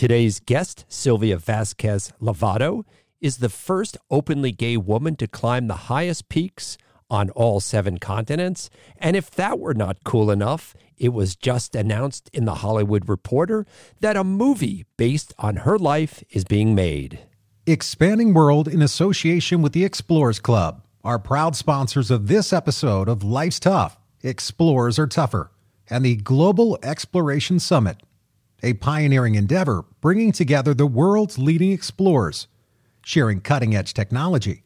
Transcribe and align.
Today's 0.00 0.40
guest, 0.40 0.86
Silvia 0.88 1.36
Vasquez 1.36 2.10
Lavado, 2.22 2.84
is 3.20 3.36
the 3.36 3.50
first 3.50 3.98
openly 4.10 4.50
gay 4.50 4.78
woman 4.78 5.14
to 5.16 5.28
climb 5.28 5.66
the 5.66 5.90
highest 5.90 6.30
peaks 6.30 6.78
on 7.10 7.28
all 7.28 7.60
seven 7.60 7.98
continents. 7.98 8.70
And 8.96 9.14
if 9.14 9.30
that 9.32 9.58
were 9.58 9.74
not 9.74 10.02
cool 10.02 10.30
enough, 10.30 10.74
it 10.96 11.10
was 11.10 11.36
just 11.36 11.76
announced 11.76 12.30
in 12.32 12.46
The 12.46 12.54
Hollywood 12.54 13.10
Reporter 13.10 13.66
that 14.00 14.16
a 14.16 14.24
movie 14.24 14.86
based 14.96 15.34
on 15.38 15.56
her 15.56 15.76
life 15.76 16.24
is 16.30 16.44
being 16.44 16.74
made. 16.74 17.18
Expanding 17.66 18.32
World 18.32 18.68
in 18.68 18.80
association 18.80 19.60
with 19.60 19.74
the 19.74 19.84
Explorers 19.84 20.40
Club 20.40 20.82
are 21.04 21.18
proud 21.18 21.56
sponsors 21.56 22.10
of 22.10 22.26
this 22.26 22.54
episode 22.54 23.06
of 23.06 23.22
Life's 23.22 23.60
Tough, 23.60 23.98
Explorers 24.22 24.98
Are 24.98 25.06
Tougher, 25.06 25.50
and 25.90 26.06
the 26.06 26.16
Global 26.16 26.78
Exploration 26.82 27.60
Summit, 27.60 27.98
a 28.62 28.74
pioneering 28.74 29.34
endeavor 29.34 29.84
bringing 30.00 30.32
together 30.32 30.74
the 30.74 30.86
world's 30.86 31.38
leading 31.38 31.72
explorers, 31.72 32.46
sharing 33.04 33.40
cutting 33.40 33.74
edge 33.74 33.94
technology 33.94 34.62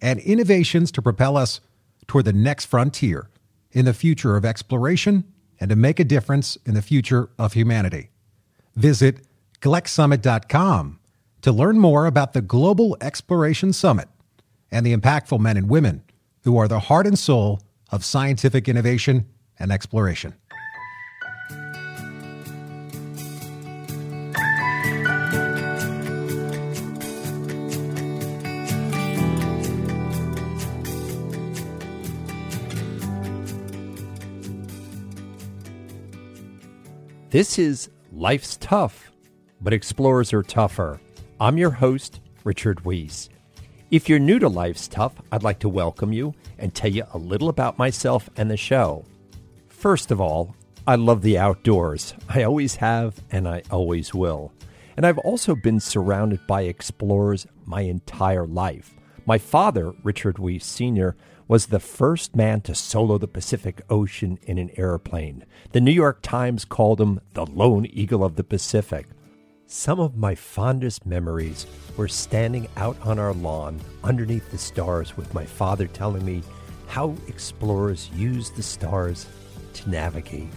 and 0.00 0.20
innovations 0.20 0.90
to 0.92 1.02
propel 1.02 1.36
us 1.36 1.60
toward 2.06 2.24
the 2.24 2.32
next 2.32 2.66
frontier 2.66 3.28
in 3.72 3.84
the 3.84 3.94
future 3.94 4.36
of 4.36 4.44
exploration 4.44 5.24
and 5.60 5.70
to 5.70 5.76
make 5.76 6.00
a 6.00 6.04
difference 6.04 6.56
in 6.64 6.74
the 6.74 6.82
future 6.82 7.30
of 7.38 7.52
humanity. 7.52 8.10
Visit 8.76 9.26
GLEXsummit.com 9.60 11.00
to 11.42 11.52
learn 11.52 11.78
more 11.78 12.06
about 12.06 12.32
the 12.32 12.40
Global 12.40 12.96
Exploration 13.00 13.72
Summit 13.72 14.08
and 14.70 14.84
the 14.84 14.96
impactful 14.96 15.40
men 15.40 15.56
and 15.56 15.68
women 15.68 16.02
who 16.44 16.56
are 16.56 16.68
the 16.68 16.80
heart 16.80 17.06
and 17.06 17.18
soul 17.18 17.60
of 17.90 18.04
scientific 18.04 18.68
innovation 18.68 19.26
and 19.58 19.72
exploration. 19.72 20.34
This 37.30 37.58
is 37.58 37.90
Life's 38.10 38.56
Tough, 38.56 39.12
but 39.60 39.74
Explorers 39.74 40.32
Are 40.32 40.42
Tougher. 40.42 40.98
I'm 41.38 41.58
your 41.58 41.72
host, 41.72 42.20
Richard 42.42 42.86
Wiese. 42.86 43.28
If 43.90 44.08
you're 44.08 44.18
new 44.18 44.38
to 44.38 44.48
Life's 44.48 44.88
Tough, 44.88 45.12
I'd 45.30 45.42
like 45.42 45.58
to 45.58 45.68
welcome 45.68 46.10
you 46.14 46.32
and 46.58 46.74
tell 46.74 46.90
you 46.90 47.04
a 47.12 47.18
little 47.18 47.50
about 47.50 47.76
myself 47.76 48.30
and 48.38 48.50
the 48.50 48.56
show. 48.56 49.04
First 49.66 50.10
of 50.10 50.22
all, 50.22 50.56
I 50.86 50.94
love 50.94 51.20
the 51.20 51.36
outdoors. 51.36 52.14
I 52.30 52.44
always 52.44 52.76
have, 52.76 53.22
and 53.30 53.46
I 53.46 53.62
always 53.70 54.14
will. 54.14 54.50
And 54.96 55.04
I've 55.04 55.18
also 55.18 55.54
been 55.54 55.80
surrounded 55.80 56.40
by 56.46 56.62
explorers 56.62 57.46
my 57.66 57.82
entire 57.82 58.46
life. 58.46 58.94
My 59.26 59.36
father, 59.36 59.92
Richard 60.02 60.38
Wiese 60.38 60.64
Sr., 60.64 61.14
was 61.48 61.66
the 61.66 61.80
first 61.80 62.36
man 62.36 62.60
to 62.60 62.74
solo 62.74 63.16
the 63.16 63.26
Pacific 63.26 63.80
Ocean 63.88 64.38
in 64.42 64.58
an 64.58 64.70
airplane. 64.76 65.44
The 65.72 65.80
New 65.80 65.90
York 65.90 66.20
Times 66.20 66.66
called 66.66 67.00
him 67.00 67.20
the 67.32 67.46
lone 67.46 67.86
eagle 67.86 68.22
of 68.22 68.36
the 68.36 68.44
Pacific. 68.44 69.06
Some 69.66 69.98
of 69.98 70.16
my 70.16 70.34
fondest 70.34 71.06
memories 71.06 71.66
were 71.96 72.08
standing 72.08 72.68
out 72.76 72.96
on 73.02 73.18
our 73.18 73.32
lawn 73.32 73.80
underneath 74.04 74.50
the 74.50 74.58
stars 74.58 75.16
with 75.16 75.32
my 75.32 75.44
father 75.44 75.86
telling 75.86 76.24
me 76.24 76.42
how 76.86 77.16
explorers 77.26 78.10
use 78.14 78.50
the 78.50 78.62
stars 78.62 79.26
to 79.72 79.90
navigate. 79.90 80.50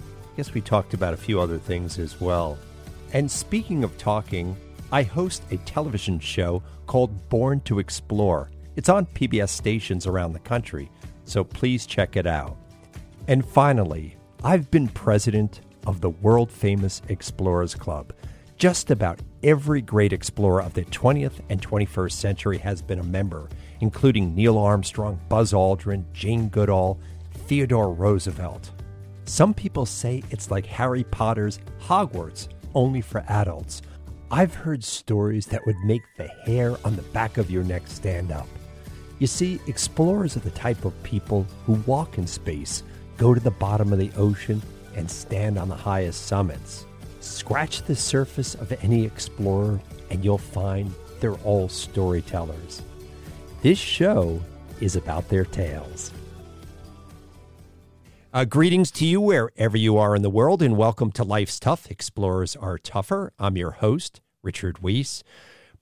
I 0.00 0.36
guess 0.36 0.54
we 0.54 0.60
talked 0.60 0.94
about 0.94 1.14
a 1.14 1.18
few 1.18 1.40
other 1.40 1.58
things 1.58 1.98
as 1.98 2.20
well. 2.20 2.56
And 3.12 3.30
speaking 3.30 3.82
of 3.82 3.96
talking, 3.98 4.56
I 4.92 5.02
host 5.02 5.42
a 5.50 5.56
television 5.58 6.20
show 6.20 6.62
called 6.86 7.28
Born 7.28 7.60
to 7.62 7.78
Explore. 7.78 8.50
It's 8.76 8.90
on 8.90 9.06
PBS 9.06 9.48
stations 9.48 10.06
around 10.06 10.34
the 10.34 10.38
country, 10.38 10.90
so 11.24 11.42
please 11.42 11.86
check 11.86 12.14
it 12.14 12.26
out. 12.26 12.58
And 13.26 13.44
finally, 13.44 14.16
I've 14.44 14.70
been 14.70 14.88
president 14.88 15.62
of 15.86 16.02
the 16.02 16.10
world 16.10 16.52
famous 16.52 17.00
Explorers 17.08 17.74
Club. 17.74 18.12
Just 18.58 18.90
about 18.90 19.20
every 19.42 19.80
great 19.80 20.12
explorer 20.12 20.60
of 20.60 20.74
the 20.74 20.84
20th 20.84 21.40
and 21.48 21.60
21st 21.60 22.12
century 22.12 22.58
has 22.58 22.82
been 22.82 22.98
a 22.98 23.04
member, 23.04 23.48
including 23.80 24.34
Neil 24.34 24.58
Armstrong, 24.58 25.18
Buzz 25.30 25.52
Aldrin, 25.52 26.04
Jane 26.12 26.48
Goodall, 26.48 27.00
Theodore 27.32 27.94
Roosevelt. 27.94 28.72
Some 29.24 29.54
people 29.54 29.86
say 29.86 30.22
it's 30.30 30.50
like 30.50 30.66
Harry 30.66 31.04
Potter's 31.04 31.60
Hogwarts, 31.80 32.48
only 32.74 33.00
for 33.00 33.24
adults. 33.28 33.80
I've 34.30 34.54
heard 34.54 34.84
stories 34.84 35.46
that 35.46 35.64
would 35.66 35.78
make 35.78 36.02
the 36.18 36.28
hair 36.28 36.76
on 36.84 36.94
the 36.94 37.02
back 37.02 37.38
of 37.38 37.50
your 37.50 37.64
neck 37.64 37.86
stand 37.86 38.30
up. 38.30 38.48
You 39.18 39.26
see, 39.26 39.60
explorers 39.66 40.36
are 40.36 40.40
the 40.40 40.50
type 40.50 40.84
of 40.84 41.02
people 41.02 41.46
who 41.64 41.74
walk 41.86 42.18
in 42.18 42.26
space, 42.26 42.82
go 43.16 43.32
to 43.32 43.40
the 43.40 43.50
bottom 43.50 43.90
of 43.92 43.98
the 43.98 44.10
ocean, 44.16 44.60
and 44.94 45.10
stand 45.10 45.58
on 45.58 45.70
the 45.70 45.74
highest 45.74 46.26
summits. 46.26 46.84
Scratch 47.20 47.82
the 47.82 47.96
surface 47.96 48.54
of 48.54 48.72
any 48.84 49.04
explorer, 49.04 49.80
and 50.10 50.22
you'll 50.22 50.36
find 50.36 50.92
they're 51.20 51.34
all 51.44 51.68
storytellers. 51.68 52.82
This 53.62 53.78
show 53.78 54.42
is 54.80 54.96
about 54.96 55.30
their 55.30 55.46
tales. 55.46 56.12
Uh, 58.34 58.44
greetings 58.44 58.90
to 58.90 59.06
you 59.06 59.18
wherever 59.18 59.78
you 59.78 59.96
are 59.96 60.14
in 60.14 60.20
the 60.20 60.28
world, 60.28 60.60
and 60.60 60.76
welcome 60.76 61.10
to 61.12 61.24
Life's 61.24 61.58
Tough. 61.58 61.90
Explorers 61.90 62.54
are 62.54 62.76
tougher. 62.76 63.32
I'm 63.38 63.56
your 63.56 63.70
host, 63.70 64.20
Richard 64.42 64.80
Wiese. 64.80 65.24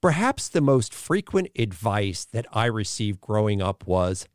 Perhaps 0.05 0.51
the 0.51 0.61
most 0.61 0.93
frequent 0.93 1.49
advice 1.59 2.27
that 2.27 2.45
I 2.53 2.67
received 2.67 3.23
growing 3.23 3.63
up 3.63 3.87
was 3.87 4.29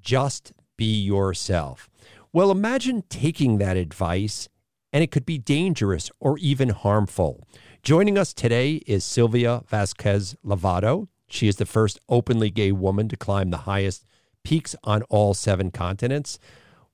just 0.00 0.52
be 0.76 1.02
yourself. 1.02 1.90
Well, 2.32 2.52
imagine 2.52 3.02
taking 3.08 3.58
that 3.58 3.76
advice 3.76 4.48
and 4.92 5.02
it 5.02 5.10
could 5.10 5.26
be 5.26 5.36
dangerous 5.36 6.08
or 6.20 6.38
even 6.38 6.68
harmful. 6.68 7.44
Joining 7.82 8.16
us 8.16 8.32
today 8.32 8.74
is 8.86 9.04
Silvia 9.04 9.64
Vasquez 9.66 10.36
Lavado. 10.46 11.08
She 11.28 11.48
is 11.48 11.56
the 11.56 11.66
first 11.66 11.98
openly 12.08 12.48
gay 12.48 12.70
woman 12.70 13.08
to 13.08 13.16
climb 13.16 13.50
the 13.50 13.66
highest 13.66 14.06
peaks 14.44 14.76
on 14.84 15.02
all 15.10 15.34
seven 15.34 15.72
continents. 15.72 16.38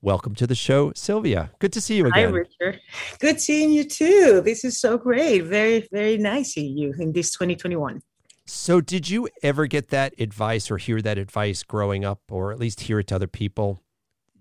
Welcome 0.01 0.35
to 0.37 0.47
the 0.47 0.55
show, 0.55 0.95
Silvia. 0.95 1.51
Good 1.59 1.75
to 1.75 1.81
see 1.83 1.99
you 1.99 2.07
again. 2.07 2.31
Hi, 2.31 2.39
Richard. 2.39 2.81
Good 3.19 3.39
seeing 3.39 3.71
you 3.71 3.85
too. 3.85 4.41
This 4.43 4.65
is 4.65 4.81
so 4.81 4.97
great. 4.97 5.43
Very, 5.43 5.87
very 5.93 6.17
nice 6.17 6.55
seeing 6.55 6.79
you 6.79 6.95
in 6.99 7.13
this 7.13 7.31
2021. 7.31 8.01
So, 8.47 8.81
did 8.83 9.09
you 9.09 9.29
ever 9.43 9.67
get 9.67 9.89
that 9.89 10.15
advice 10.19 10.71
or 10.71 10.77
hear 10.77 11.01
that 11.01 11.17
advice 11.17 11.63
growing 11.63 12.05
up, 12.05 12.21
or 12.31 12.53
at 12.53 12.59
least 12.59 12.83
hear 12.83 12.99
it 12.99 13.07
to 13.09 13.15
other 13.15 13.27
people? 13.27 13.83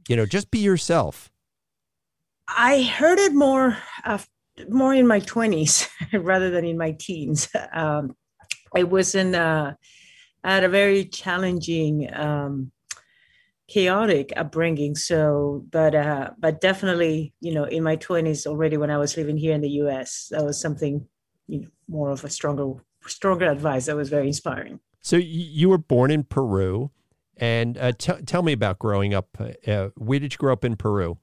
You 0.09 0.17
know, 0.17 0.25
just 0.25 0.51
be 0.51 0.59
yourself. 0.59 1.31
I 2.49 2.81
heard 2.81 3.17
it 3.19 3.33
more, 3.33 3.77
uh, 4.03 4.17
more 4.67 4.93
in 4.93 5.07
my 5.07 5.19
twenties 5.19 5.87
rather 6.13 6.49
than 6.49 6.65
in 6.65 6.77
my 6.77 6.91
teens. 6.99 7.47
Um, 7.73 8.15
I 8.75 8.83
was 8.83 9.13
in, 9.15 9.35
uh, 9.35 9.75
had 10.43 10.63
a 10.63 10.69
very 10.69 11.05
challenging, 11.05 12.09
um, 12.13 12.71
chaotic 13.69 14.33
upbringing. 14.35 14.95
So, 14.95 15.65
but, 15.71 15.95
uh, 15.95 16.31
but 16.39 16.59
definitely, 16.59 17.33
you 17.39 17.53
know, 17.53 17.65
in 17.65 17.83
my 17.83 17.95
twenties 17.95 18.47
already 18.47 18.77
when 18.77 18.89
I 18.89 18.97
was 18.97 19.15
living 19.15 19.37
here 19.37 19.53
in 19.53 19.61
the 19.61 19.69
U.S., 19.69 20.27
that 20.31 20.43
was 20.43 20.59
something, 20.59 21.07
you 21.47 21.61
know, 21.61 21.67
more 21.87 22.09
of 22.09 22.23
a 22.23 22.29
stronger 22.29 22.73
stronger 23.07 23.45
advice. 23.45 23.85
That 23.85 23.95
was 23.95 24.09
very 24.09 24.27
inspiring. 24.27 24.79
So 25.01 25.17
you 25.17 25.69
were 25.69 25.77
born 25.77 26.11
in 26.11 26.23
Peru, 26.23 26.91
and 27.37 27.77
uh, 27.77 27.91
t- 27.91 28.21
tell 28.25 28.41
me 28.41 28.53
about 28.53 28.79
growing 28.79 29.13
up. 29.13 29.37
Uh, 29.67 29.89
where 29.95 30.19
did 30.19 30.33
you 30.33 30.37
grow 30.37 30.53
up 30.53 30.63
in 30.63 30.77
Peru? 30.77 31.17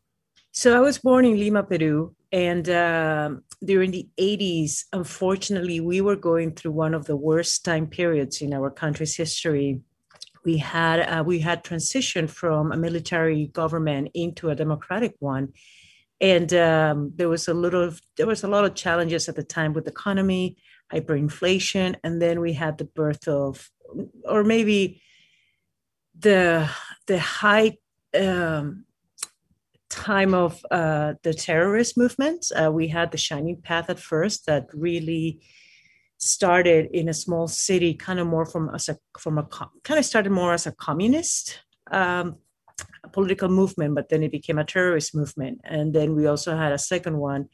So 0.53 0.77
I 0.77 0.81
was 0.81 0.99
born 0.99 1.25
in 1.25 1.39
Lima, 1.39 1.63
Peru, 1.63 2.15
and 2.33 2.69
uh, 2.69 3.31
during 3.65 3.91
the 3.91 4.09
80s, 4.19 4.85
unfortunately, 4.93 5.81
we 5.81 6.01
were 6.01 6.17
going 6.17 6.55
through 6.55 6.73
one 6.73 6.93
of 6.93 7.07
the 7.07 7.17
worst 7.17 7.65
time 7.65 7.87
periods 7.87 8.43
in 8.43 8.53
our 8.53 8.71
country's 8.71 9.17
history. 9.17 9.81
We 10.45 10.57
had 10.59 11.01
uh, 11.01 11.23
we 11.25 11.39
had 11.41 11.65
transitioned 11.65 12.31
from 12.31 12.73
a 12.73 12.77
military 12.77 13.47
government 13.49 14.11
into 14.15 14.51
a 14.51 14.55
democratic 14.55 15.15
one, 15.19 15.53
and 16.21 16.53
um, 16.55 17.13
there 17.15 17.29
was 17.29 17.47
a 17.49 17.55
little 17.55 17.93
there 18.17 18.27
was 18.27 18.43
a 18.43 18.49
lot 18.49 18.65
of 18.65 18.75
challenges 18.75 19.29
at 19.29 19.37
the 19.37 19.43
time 19.43 19.73
with 19.73 19.85
the 19.85 19.91
economy 19.91 20.57
hyperinflation, 20.93 21.97
and 22.05 22.21
then 22.21 22.41
we 22.41 22.53
had 22.53 22.79
the 22.79 22.85
birth 22.85 23.29
of, 23.29 23.71
or 24.25 24.45
maybe 24.45 25.03
the 26.19 26.69
the 27.07 27.19
high 27.19 27.77
um, 28.19 28.85
time 29.89 30.35
of 30.35 30.65
uh, 30.71 31.15
the 31.23 31.35
terrorist 31.35 31.97
movement. 31.97 32.47
Uh, 32.55 32.71
we 32.73 32.89
had 32.89 33.11
the 33.11 33.19
Shining 33.19 33.61
Path 33.61 33.91
at 33.91 33.99
first 33.99 34.47
that 34.47 34.67
really 34.73 35.41
started 36.19 36.91
in 36.93 37.09
a 37.09 37.15
small 37.15 37.49
city, 37.49 37.95
kind 37.95 38.21
of 38.21 38.27
more 38.27 38.47
from 38.47 38.71
as 38.75 38.89
a 38.89 38.97
from 39.19 39.39
a 39.39 39.45
kind 39.85 39.99
of 39.99 40.05
started 40.05 40.31
more 40.31 40.53
as 40.53 40.67
a 40.67 40.73
communist 40.73 41.61
um, 41.91 42.37
political 43.13 43.49
movement, 43.49 43.95
but 43.95 44.09
then 44.09 44.23
it 44.23 44.31
became 44.31 44.59
a 44.59 44.65
terrorist 44.65 45.15
movement. 45.15 45.61
And 45.65 45.95
then 45.95 46.15
we 46.15 46.27
also 46.27 46.57
had 46.57 46.73
a 46.73 46.79
second 46.79 47.19
one 47.19 47.49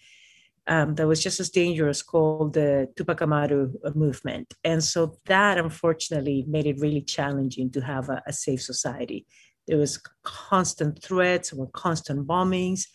um, 0.67 0.95
that 0.97 1.07
was 1.07 1.23
just 1.23 1.41
as 1.41 1.51
dangerous 1.51 2.03
called 2.03 2.55
the 2.55 2.89
Tupac 2.97 3.23
Amaru 3.23 3.73
movement. 3.95 4.55
And 4.65 4.83
so 4.83 5.19
that 5.27 5.59
unfortunately 5.59 6.45
made 6.49 6.67
it 6.67 6.81
really 6.81 7.03
challenging 7.03 7.71
to 7.73 7.81
have 7.81 8.09
a, 8.09 8.23
a 8.27 8.33
safe 8.33 8.63
society. 8.63 9.27
There 9.67 9.79
was 9.79 10.01
constant 10.23 11.03
threats, 11.03 11.51
there 11.51 11.61
were 11.61 11.67
constant 11.69 12.27
bombings, 12.27 12.87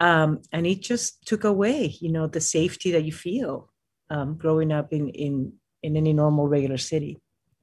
um, 0.00 0.42
and 0.52 0.66
it 0.66 0.82
just 0.82 1.26
took 1.26 1.44
away, 1.44 1.96
you 2.00 2.10
know, 2.10 2.26
the 2.26 2.40
safety 2.40 2.90
that 2.92 3.04
you 3.04 3.12
feel 3.12 3.70
um, 4.10 4.36
growing 4.36 4.72
up 4.72 4.92
in, 4.92 5.08
in 5.10 5.52
in 5.82 5.96
any 5.96 6.14
normal 6.14 6.48
regular 6.48 6.78
city. 6.78 7.18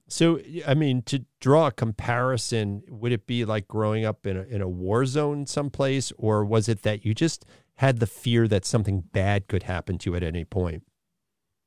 So, 0.08 0.40
I 0.68 0.74
mean, 0.76 1.02
to 1.04 1.26
draw 1.40 1.68
a 1.68 1.72
comparison, 1.72 2.84
would 2.90 3.12
it 3.12 3.26
be 3.26 3.46
like 3.46 3.68
growing 3.68 4.06
up 4.06 4.28
in 4.28 4.38
a, 4.38 4.42
in 4.44 4.62
a 4.62 4.68
war 4.68 5.06
zone 5.06 5.48
someplace, 5.48 6.12
or 6.18 6.46
was 6.46 6.70
it 6.70 6.84
that 6.84 7.06
you 7.06 7.16
just 7.16 7.46
had 7.82 8.00
the 8.00 8.06
fear 8.06 8.48
that 8.48 8.64
something 8.64 9.02
bad 9.12 9.48
could 9.48 9.64
happen 9.64 9.98
to 9.98 10.12
you 10.12 10.16
at 10.16 10.22
any 10.22 10.46
point? 10.46 10.84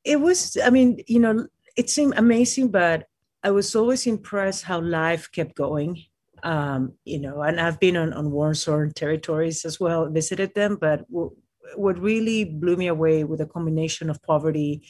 It 0.04 0.20
was, 0.20 0.56
I 0.64 0.70
mean, 0.70 1.00
you 1.08 1.18
know, 1.18 1.48
it 1.76 1.90
seemed 1.90 2.14
amazing, 2.16 2.70
but 2.70 3.08
I 3.42 3.50
was 3.50 3.74
always 3.74 4.06
impressed 4.06 4.62
how 4.62 4.80
life 4.80 5.28
kept 5.32 5.56
going. 5.56 6.04
Um, 6.44 6.92
you 7.04 7.18
know, 7.18 7.42
and 7.42 7.60
I've 7.60 7.80
been 7.80 7.96
on, 7.96 8.12
on 8.12 8.30
war-torn 8.30 8.92
territories 8.92 9.64
as 9.64 9.80
well, 9.80 10.08
visited 10.08 10.54
them, 10.54 10.78
but 10.80 10.98
w- 11.10 11.34
what 11.74 11.98
really 11.98 12.44
blew 12.44 12.76
me 12.76 12.86
away 12.86 13.24
with 13.24 13.40
a 13.40 13.46
combination 13.46 14.08
of 14.08 14.22
poverty, 14.22 14.86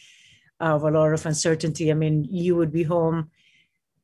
of 0.60 0.82
a 0.82 0.90
lot 0.90 1.14
of 1.14 1.24
uncertainty. 1.24 1.90
I 1.90 1.94
mean, 1.94 2.26
you 2.28 2.54
would 2.56 2.72
be 2.72 2.82
home 2.82 3.30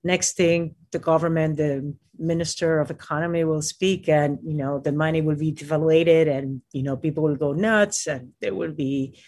next 0.02 0.36
thing 0.36 0.74
the 0.92 0.98
government 0.98 1.56
the 1.56 1.94
minister 2.18 2.80
of 2.80 2.90
economy 2.90 3.44
will 3.44 3.62
speak 3.62 4.08
and 4.08 4.38
you 4.44 4.54
know 4.54 4.78
the 4.78 4.92
money 4.92 5.22
will 5.22 5.36
be 5.36 5.52
devaluated 5.52 6.28
and 6.28 6.60
you 6.72 6.82
know 6.82 6.96
people 6.96 7.22
will 7.22 7.36
go 7.36 7.52
nuts 7.52 8.06
and 8.06 8.32
there 8.40 8.54
will 8.54 8.72
be 8.72 9.18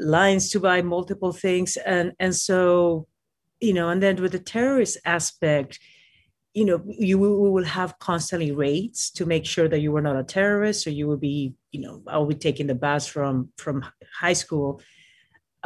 lines 0.00 0.50
to 0.50 0.60
buy 0.60 0.82
multiple 0.82 1.32
things. 1.32 1.76
And 1.76 2.12
and 2.18 2.34
so 2.34 3.06
you 3.60 3.72
know 3.72 3.88
and 3.88 4.02
then 4.02 4.20
with 4.20 4.32
the 4.32 4.38
terrorist 4.38 4.98
aspect 5.04 5.78
you 6.52 6.64
know 6.64 6.82
you 6.86 7.18
will 7.18 7.64
have 7.64 7.98
constantly 7.98 8.52
raids 8.52 9.10
to 9.10 9.26
make 9.26 9.46
sure 9.46 9.68
that 9.68 9.80
you 9.80 9.92
were 9.92 10.02
not 10.02 10.16
a 10.16 10.24
terrorist. 10.24 10.86
Or 10.86 10.90
you 10.90 11.06
will 11.06 11.16
be 11.16 11.54
you 11.70 11.80
know 11.80 12.02
i'll 12.08 12.26
be 12.26 12.34
taking 12.34 12.66
the 12.66 12.74
bus 12.74 13.06
from 13.06 13.50
from 13.58 13.84
high 14.20 14.32
school 14.32 14.80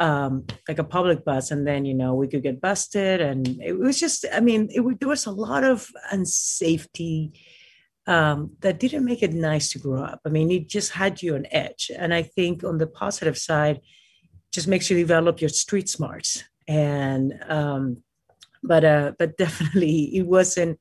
um, 0.01 0.47
like 0.67 0.79
a 0.79 0.83
public 0.83 1.23
bus, 1.23 1.51
and 1.51 1.65
then 1.65 1.85
you 1.85 1.93
know 1.93 2.15
we 2.15 2.27
could 2.27 2.41
get 2.41 2.59
busted, 2.59 3.21
and 3.21 3.47
it 3.61 3.77
was 3.77 3.99
just, 3.99 4.25
I 4.33 4.39
mean, 4.39 4.67
it, 4.71 4.99
there 4.99 5.07
was 5.07 5.27
a 5.27 5.31
lot 5.31 5.63
of 5.63 5.87
unsafety 6.11 7.37
um, 8.07 8.51
that 8.61 8.79
didn't 8.79 9.05
make 9.05 9.21
it 9.21 9.31
nice 9.31 9.71
to 9.71 9.79
grow 9.79 10.03
up. 10.03 10.21
I 10.25 10.29
mean, 10.29 10.49
it 10.49 10.67
just 10.67 10.93
had 10.93 11.21
you 11.21 11.35
on 11.35 11.45
edge, 11.51 11.91
and 11.95 12.15
I 12.15 12.23
think 12.23 12.63
on 12.63 12.79
the 12.79 12.87
positive 12.87 13.37
side, 13.37 13.79
just 14.51 14.67
makes 14.67 14.89
you 14.89 14.97
develop 14.97 15.39
your 15.39 15.49
street 15.49 15.87
smarts, 15.87 16.43
and 16.67 17.33
um, 17.47 17.97
but 18.63 18.83
uh, 18.83 19.11
but 19.19 19.37
definitely 19.45 20.17
it 20.17 20.25
wasn't 20.25 20.79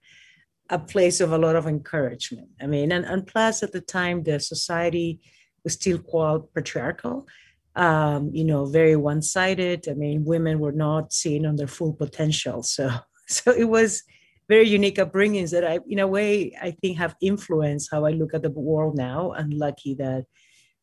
a 0.71 0.79
place 0.79 1.21
of 1.21 1.33
a 1.33 1.39
lot 1.39 1.57
of 1.57 1.67
encouragement. 1.67 2.49
I 2.59 2.67
mean, 2.67 2.91
and, 2.91 3.05
and 3.05 3.27
plus 3.27 3.63
at 3.63 3.73
the 3.73 3.83
time 3.83 4.23
the 4.23 4.41
society 4.41 5.21
was 5.63 5.75
still 5.75 5.99
quite 5.99 6.41
patriarchal 6.55 7.27
um, 7.77 8.31
you 8.33 8.45
know, 8.45 8.67
very 8.67 8.97
one-sided. 8.97 9.89
I 9.89 9.95
mean, 9.95 10.25
women 10.25 10.59
were 10.59 10.73
not 10.73 11.13
seen 11.13 11.47
on 11.47 11.57
their 11.57 11.69
full 11.69 11.93
potential. 11.93 12.65
So, 12.71 12.91
so 13.27 13.53
it 13.53 13.69
was 13.69 14.03
very 14.49 14.69
unique 14.69 14.97
upbringings 14.97 15.53
that 15.53 15.65
I, 15.65 15.79
in 15.89 16.01
a 16.01 16.07
way, 16.07 16.57
I 16.61 16.73
think 16.73 16.99
have 16.99 17.15
influenced 17.23 17.89
how 17.93 18.05
I 18.05 18.11
look 18.11 18.35
at 18.35 18.43
the 18.43 18.51
world 18.51 18.97
now. 18.97 19.33
I'm 19.33 19.51
lucky 19.51 19.95
that, 19.95 20.25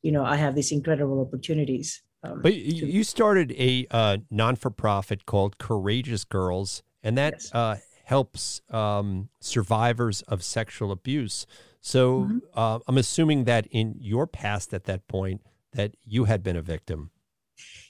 you 0.01 0.13
know, 0.13 0.23
I 0.23 0.37
have 0.37 0.55
these 0.55 0.71
incredible 0.71 1.19
opportunities. 1.19 2.01
Um, 2.23 2.41
but 2.41 2.55
you 2.55 3.03
started 3.03 3.51
a 3.57 3.85
uh, 3.91 4.17
non-for-profit 4.31 5.25
called 5.25 5.57
Courageous 5.57 6.23
Girls, 6.23 6.81
and 7.03 7.17
that 7.17 7.33
yes. 7.33 7.53
uh, 7.53 7.75
helps 8.05 8.61
um, 8.69 9.27
survivors 9.41 10.21
of 10.23 10.43
sexual 10.43 10.91
abuse. 10.93 11.45
So 11.81 12.21
mm-hmm. 12.21 12.37
uh, 12.53 12.79
I'm 12.87 12.97
assuming 12.97 13.43
that 13.43 13.67
in 13.69 13.95
your 13.99 14.27
past 14.27 14.73
at 14.73 14.85
that 14.85 15.07
point, 15.09 15.41
that 15.73 15.95
you 16.05 16.25
had 16.25 16.43
been 16.43 16.55
a 16.55 16.61
victim. 16.61 17.11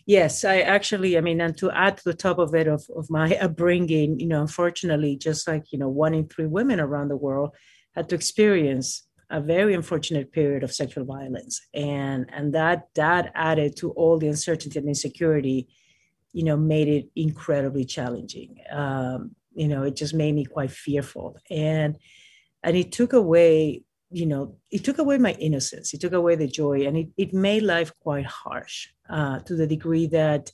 Yes, 0.06 0.46
I 0.46 0.62
actually, 0.62 1.18
I 1.18 1.22
mean, 1.22 1.42
and 1.42 1.58
to 1.58 1.70
add 1.72 1.98
to 1.98 2.04
the 2.06 2.14
top 2.14 2.40
of 2.40 2.56
it, 2.56 2.68
of, 2.68 2.86
of 2.96 3.10
my 3.10 3.36
upbringing, 3.38 4.20
you 4.20 4.28
know, 4.28 4.42
unfortunately, 4.42 5.18
just 5.18 5.48
like, 5.48 5.66
you 5.72 5.80
know, 5.80 5.90
one 5.90 6.14
in 6.14 6.28
three 6.30 6.46
women 6.46 6.80
around 6.80 7.10
the 7.10 7.18
world 7.18 7.52
had 7.94 8.08
to 8.10 8.16
experience 8.16 9.04
a 9.30 9.42
very 9.42 9.74
unfortunate 9.74 10.32
period 10.32 10.64
of 10.64 10.74
sexual 10.74 11.04
violence. 11.04 11.60
And, 11.74 12.30
and 12.32 12.54
that, 12.54 12.88
that 12.96 13.32
added 13.36 13.76
to 13.78 13.92
all 13.92 14.18
the 14.18 14.30
uncertainty 14.30 14.80
and 14.80 14.88
insecurity, 14.88 15.68
you 16.32 16.44
know, 16.44 16.56
made 16.56 16.88
it 16.88 17.10
incredibly 17.18 17.84
challenging. 17.84 18.60
Um, 18.72 19.36
you 19.54 19.68
know, 19.68 19.84
it 19.84 19.98
just 19.98 20.14
made 20.14 20.34
me 20.34 20.46
quite 20.46 20.72
fearful. 20.72 21.38
And, 21.52 21.98
and 22.64 22.78
it 22.78 22.94
took 22.94 23.12
away 23.12 23.84
you 24.10 24.26
know, 24.26 24.56
it 24.72 24.84
took 24.84 25.00
away 25.00 25.18
my 25.18 25.34
innocence. 25.34 25.94
It 25.94 26.02
took 26.02 26.14
away 26.14 26.36
the 26.36 26.48
joy, 26.48 26.86
and 26.88 26.98
it, 26.98 27.08
it 27.18 27.34
made 27.34 27.64
life 27.64 27.92
quite 28.00 28.26
harsh 28.26 28.88
uh, 29.10 29.40
to 29.40 29.56
the 29.56 29.68
degree 29.68 30.08
that, 30.08 30.52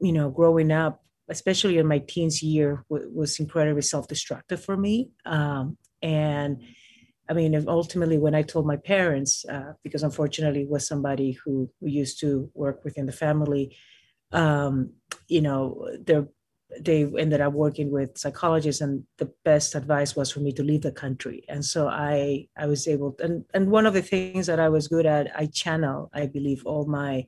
you 0.00 0.12
know, 0.12 0.30
growing 0.30 0.72
up, 0.72 1.02
especially 1.28 1.78
in 1.78 1.86
my 1.86 1.98
teens 1.98 2.42
year, 2.42 2.84
w- 2.90 3.10
was 3.14 3.38
incredibly 3.38 3.82
self-destructive 3.82 4.64
for 4.64 4.76
me. 4.76 5.10
Um, 5.26 5.76
and 6.02 6.62
I 7.28 7.32
mean, 7.34 7.64
ultimately, 7.68 8.18
when 8.18 8.34
I 8.34 8.42
told 8.42 8.66
my 8.66 8.76
parents, 8.76 9.44
uh, 9.48 9.74
because 9.84 10.02
unfortunately, 10.02 10.64
was 10.64 10.86
somebody 10.86 11.32
who, 11.32 11.70
who 11.80 11.86
used 11.86 12.18
to 12.20 12.50
work 12.54 12.82
within 12.82 13.06
the 13.06 13.12
family, 13.12 13.76
um, 14.32 14.94
you 15.28 15.40
know, 15.40 15.86
their 16.04 16.28
they 16.78 17.10
ended 17.18 17.40
up 17.40 17.52
working 17.52 17.90
with 17.90 18.16
psychologists 18.16 18.80
and 18.80 19.04
the 19.18 19.30
best 19.44 19.74
advice 19.74 20.14
was 20.14 20.30
for 20.30 20.40
me 20.40 20.52
to 20.52 20.62
leave 20.62 20.82
the 20.82 20.92
country. 20.92 21.44
And 21.48 21.64
so 21.64 21.88
i 21.88 22.46
i 22.56 22.66
was 22.66 22.86
able 22.86 23.12
to, 23.12 23.24
and 23.24 23.44
and 23.54 23.70
one 23.70 23.86
of 23.86 23.94
the 23.94 24.02
things 24.02 24.46
that 24.46 24.60
i 24.60 24.68
was 24.68 24.88
good 24.88 25.06
at 25.06 25.30
i 25.36 25.46
channel 25.46 26.10
i 26.14 26.26
believe 26.26 26.64
all 26.64 26.86
my 26.86 27.26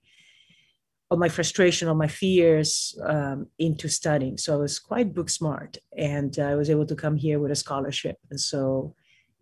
all 1.10 1.18
my 1.18 1.28
frustration 1.28 1.88
all 1.88 1.94
my 1.94 2.08
fears 2.08 2.98
um, 3.04 3.46
into 3.58 3.88
studying. 3.88 4.38
So 4.38 4.54
i 4.54 4.56
was 4.56 4.78
quite 4.78 5.14
book 5.14 5.30
smart 5.30 5.78
and 5.96 6.38
i 6.38 6.54
was 6.54 6.70
able 6.70 6.86
to 6.86 6.94
come 6.94 7.16
here 7.16 7.38
with 7.38 7.50
a 7.50 7.56
scholarship. 7.56 8.16
And 8.30 8.40
so 8.40 8.94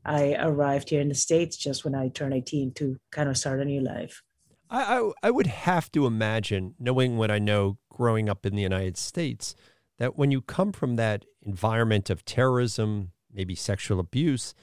i 0.04 0.34
arrived 0.38 0.90
here 0.90 1.00
in 1.00 1.08
the 1.08 1.14
states 1.14 1.56
just 1.56 1.84
when 1.84 1.94
i 1.94 2.08
turned 2.08 2.32
18 2.32 2.72
to 2.74 2.96
kind 3.10 3.28
of 3.28 3.36
start 3.36 3.60
a 3.60 3.64
new 3.64 3.82
life. 3.82 4.22
I, 4.70 4.98
I, 4.98 5.12
I 5.24 5.30
would 5.30 5.48
have 5.48 5.90
to 5.92 6.06
imagine, 6.06 6.74
knowing 6.78 7.16
what 7.18 7.30
I 7.30 7.38
know 7.38 7.78
growing 7.90 8.28
up 8.28 8.46
in 8.46 8.54
the 8.54 8.62
United 8.62 8.96
States, 8.96 9.54
that 10.00 10.16
when 10.16 10.30
you 10.30 10.40
come 10.40 10.72
from 10.72 10.96
that 10.96 11.26
environment 11.42 12.08
of 12.08 12.24
terrorism, 12.24 13.12
maybe 13.32 13.54
sexual 13.54 14.00
abuse, 14.00 14.54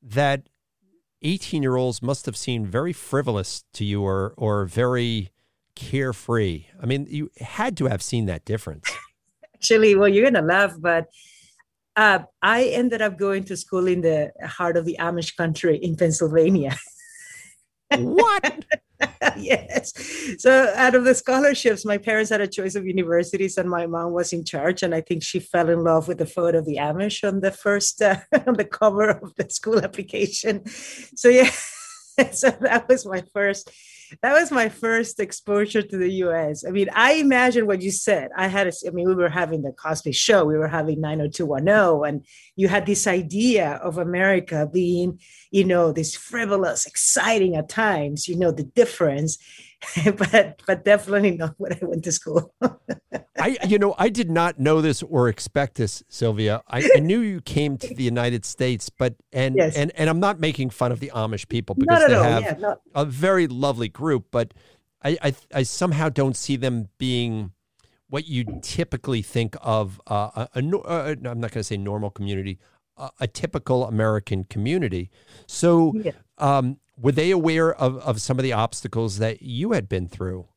that 0.00 0.48
18 1.22 1.62
year 1.62 1.74
olds 1.74 2.00
must 2.00 2.26
have 2.26 2.36
seemed 2.36 2.68
very 2.68 2.92
frivolous 2.92 3.64
to 3.72 3.84
you 3.84 4.02
or, 4.02 4.34
or 4.36 4.66
very 4.66 5.30
carefree. 5.74 6.66
I 6.80 6.86
mean, 6.86 7.08
you 7.10 7.30
had 7.40 7.76
to 7.78 7.86
have 7.86 8.02
seen 8.02 8.26
that 8.26 8.44
difference. 8.44 8.88
Actually, 9.56 9.96
well, 9.96 10.08
you're 10.08 10.30
going 10.30 10.34
to 10.34 10.42
laugh, 10.42 10.74
but 10.78 11.08
uh, 11.96 12.20
I 12.40 12.66
ended 12.66 13.02
up 13.02 13.18
going 13.18 13.44
to 13.44 13.56
school 13.56 13.88
in 13.88 14.00
the 14.00 14.30
heart 14.44 14.76
of 14.76 14.84
the 14.84 14.96
Amish 15.00 15.36
country 15.36 15.76
in 15.76 15.96
Pennsylvania. 15.96 16.76
what? 17.90 18.64
yes. 19.36 19.92
So 20.38 20.72
out 20.76 20.94
of 20.94 21.04
the 21.04 21.14
scholarships, 21.14 21.84
my 21.84 21.98
parents 21.98 22.30
had 22.30 22.40
a 22.40 22.46
choice 22.46 22.74
of 22.74 22.86
universities, 22.86 23.58
and 23.58 23.68
my 23.68 23.86
mom 23.86 24.12
was 24.12 24.32
in 24.32 24.44
charge. 24.44 24.82
And 24.82 24.94
I 24.94 25.00
think 25.00 25.22
she 25.22 25.40
fell 25.40 25.68
in 25.68 25.82
love 25.84 26.08
with 26.08 26.18
the 26.18 26.26
photo 26.26 26.58
of 26.58 26.66
the 26.66 26.76
Amish 26.76 27.26
on 27.26 27.40
the 27.40 27.50
first 27.50 28.02
uh, 28.02 28.16
on 28.46 28.54
the 28.54 28.64
cover 28.64 29.10
of 29.10 29.34
the 29.36 29.48
school 29.50 29.78
application. 29.84 30.66
So 30.68 31.28
yeah, 31.28 31.50
so 32.32 32.50
that 32.60 32.88
was 32.88 33.06
my 33.06 33.22
first 33.32 33.70
that 34.22 34.32
was 34.32 34.50
my 34.50 34.68
first 34.68 35.20
exposure 35.20 35.82
to 35.82 35.96
the 35.96 36.10
US. 36.24 36.64
I 36.66 36.70
mean, 36.70 36.88
I 36.94 37.14
imagine 37.14 37.66
what 37.66 37.82
you 37.82 37.90
said. 37.90 38.30
I 38.36 38.48
had, 38.48 38.66
a, 38.66 38.72
I 38.86 38.90
mean, 38.90 39.08
we 39.08 39.14
were 39.14 39.28
having 39.28 39.62
the 39.62 39.72
Cosby 39.72 40.12
show, 40.12 40.44
we 40.44 40.58
were 40.58 40.68
having 40.68 41.00
90210, 41.00 42.08
and 42.08 42.26
you 42.56 42.68
had 42.68 42.86
this 42.86 43.06
idea 43.06 43.72
of 43.82 43.98
America 43.98 44.68
being, 44.72 45.20
you 45.50 45.64
know, 45.64 45.92
this 45.92 46.14
frivolous, 46.14 46.86
exciting 46.86 47.56
at 47.56 47.68
times, 47.68 48.28
you 48.28 48.36
know, 48.36 48.50
the 48.50 48.64
difference. 48.64 49.38
but 50.16 50.62
but 50.66 50.84
definitely 50.84 51.32
not 51.32 51.54
when 51.58 51.72
I 51.72 51.78
went 51.82 52.04
to 52.04 52.12
school. 52.12 52.54
I 53.38 53.56
you 53.66 53.78
know 53.78 53.94
I 53.98 54.08
did 54.08 54.30
not 54.30 54.58
know 54.58 54.80
this 54.80 55.02
or 55.02 55.28
expect 55.28 55.76
this, 55.76 56.02
Silvia. 56.08 56.62
I, 56.68 56.88
I 56.96 57.00
knew 57.00 57.20
you 57.20 57.40
came 57.40 57.76
to 57.78 57.94
the 57.94 58.04
United 58.04 58.44
States, 58.44 58.90
but 58.90 59.14
and 59.32 59.56
yes. 59.56 59.76
and 59.76 59.92
and 59.96 60.08
I'm 60.08 60.20
not 60.20 60.40
making 60.40 60.70
fun 60.70 60.92
of 60.92 61.00
the 61.00 61.10
Amish 61.14 61.48
people 61.48 61.74
because 61.74 62.06
they 62.06 62.14
have 62.14 62.42
yeah, 62.42 62.56
not... 62.58 62.80
a 62.94 63.04
very 63.04 63.46
lovely 63.46 63.88
group, 63.88 64.26
but 64.30 64.54
I, 65.02 65.18
I 65.22 65.34
I 65.54 65.62
somehow 65.62 66.08
don't 66.08 66.36
see 66.36 66.56
them 66.56 66.88
being 66.98 67.52
what 68.08 68.28
you 68.28 68.44
typically 68.62 69.22
think 69.22 69.56
of 69.60 70.00
uh, 70.06 70.30
a, 70.36 70.48
a, 70.54 70.60
a, 70.60 71.10
I'm 71.10 71.40
not 71.40 71.50
going 71.50 71.50
to 71.50 71.64
say 71.64 71.76
normal 71.76 72.10
community, 72.10 72.60
a, 72.96 73.10
a, 73.20 73.26
typical 73.26 73.84
American 73.86 74.44
community. 74.44 75.10
So, 75.46 75.94
yeah. 75.96 76.12
um, 76.38 76.78
were 76.96 77.12
they 77.12 77.30
aware 77.30 77.74
of, 77.74 77.98
of 77.98 78.20
some 78.20 78.38
of 78.38 78.42
the 78.42 78.52
obstacles 78.52 79.18
that 79.18 79.42
you 79.42 79.72
had 79.72 79.88
been 79.88 80.08
through? 80.08 80.48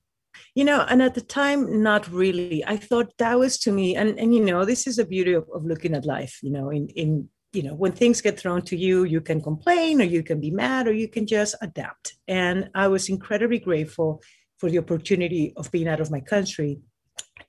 You 0.56 0.66
know, 0.66 0.86
and 0.90 1.02
at 1.02 1.16
the 1.16 1.22
time, 1.22 1.82
not 1.82 2.08
really. 2.12 2.64
I 2.66 2.78
thought 2.78 3.14
that 3.18 3.38
was 3.38 3.58
to 3.60 3.72
me, 3.72 3.96
and 3.96 4.20
and 4.20 4.34
you 4.34 4.44
know, 4.44 4.66
this 4.66 4.88
is 4.88 4.98
the 4.98 5.06
beauty 5.06 5.34
of, 5.34 5.46
of 5.54 5.66
looking 5.66 5.94
at 5.94 6.06
life. 6.06 6.40
You 6.42 6.52
know, 6.52 6.70
in 6.70 6.88
in 6.90 7.30
you 7.54 7.64
know, 7.64 7.74
when 7.74 7.92
things 7.92 8.22
get 8.22 8.40
thrown 8.40 8.62
to 8.64 8.76
you, 8.76 9.04
you 9.04 9.22
can 9.22 9.42
complain, 9.42 10.02
or 10.02 10.06
you 10.06 10.24
can 10.24 10.40
be 10.40 10.52
mad, 10.52 10.88
or 10.88 10.94
you 10.94 11.08
can 11.08 11.26
just 11.26 11.56
adapt. 11.62 12.18
And 12.28 12.70
I 12.76 12.88
was 12.88 13.10
incredibly 13.10 13.60
grateful 13.60 14.22
for 14.58 14.70
the 14.70 14.80
opportunity 14.80 15.54
of 15.56 15.72
being 15.72 15.88
out 15.88 16.00
of 16.00 16.12
my 16.12 16.20
country, 16.20 16.80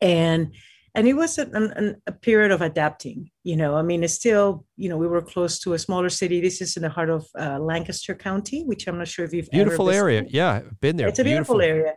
and 0.00 0.54
and 0.94 1.06
it 1.06 1.14
was 1.14 1.38
an, 1.38 1.54
an, 1.54 1.96
a 2.06 2.12
period 2.12 2.50
of 2.50 2.60
adapting 2.60 3.30
you 3.44 3.56
know 3.56 3.76
i 3.76 3.82
mean 3.82 4.02
it's 4.02 4.14
still 4.14 4.64
you 4.76 4.88
know 4.88 4.96
we 4.96 5.06
were 5.06 5.22
close 5.22 5.58
to 5.58 5.74
a 5.74 5.78
smaller 5.78 6.08
city. 6.08 6.40
This 6.40 6.60
is 6.60 6.76
in 6.76 6.82
the 6.82 6.88
heart 6.88 7.10
of 7.10 7.26
uh, 7.38 7.58
lancaster 7.58 8.14
county 8.14 8.64
which 8.64 8.86
i'm 8.86 8.98
not 8.98 9.08
sure 9.08 9.24
if 9.24 9.32
you've 9.32 9.50
beautiful 9.50 9.90
area. 9.90 10.24
Yeah 10.28 10.62
been 10.80 10.96
there. 10.96 11.08
It's 11.08 11.18
a 11.18 11.24
beautiful, 11.24 11.58
beautiful. 11.58 11.80
area. 11.80 11.94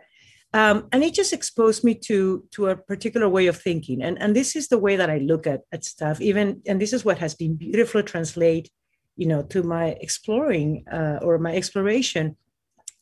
Um, 0.54 0.90
and 0.92 1.02
it 1.02 1.14
just 1.14 1.32
exposed 1.32 1.84
me 1.84 1.94
to 2.08 2.44
to 2.52 2.68
a 2.68 2.76
particular 2.76 3.30
way 3.30 3.48
of 3.48 3.58
thinking. 3.58 4.02
And 4.02 4.22
and 4.22 4.36
this 4.36 4.56
is 4.56 4.68
the 4.68 4.78
way 4.78 4.98
that 4.98 5.10
i 5.10 5.18
look 5.20 5.48
at 5.48 5.62
at 5.72 5.86
stuff. 5.86 6.20
Even 6.20 6.62
and 6.68 6.82
this 6.82 6.94
is 6.94 7.06
what 7.06 7.20
has 7.20 7.36
been 7.36 7.56
beautifully 7.56 8.04
translate 8.04 8.70
you 9.16 9.28
know 9.28 9.42
to 9.44 9.64
my 9.64 9.88
exploring 10.02 10.84
uh, 10.92 11.20
or 11.22 11.38
my 11.38 11.54
exploration 11.56 12.36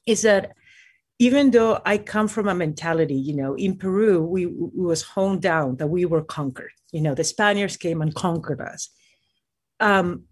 is 0.06 0.22
that 0.24 0.52
even 1.20 1.52
though 1.52 1.82
I 1.86 1.98
come 1.98 2.30
from 2.30 2.48
a 2.48 2.56
mentality, 2.56 3.16
you 3.16 3.36
know, 3.36 3.54
in 3.56 3.76
Peru, 3.78 4.24
we, 4.24 4.46
we 4.46 4.86
was 4.86 5.02
honed 5.02 5.42
down 5.42 5.76
that 5.76 5.88
we 5.88 6.06
were 6.06 6.24
conquered. 6.24 6.72
You 6.94 7.02
know, 7.02 7.14
the 7.14 7.26
Spaniards 7.26 7.76
came 7.76 8.02
and 8.02 8.16
conquered 8.16 8.62
us. 8.62 8.90
Um, 9.82 10.24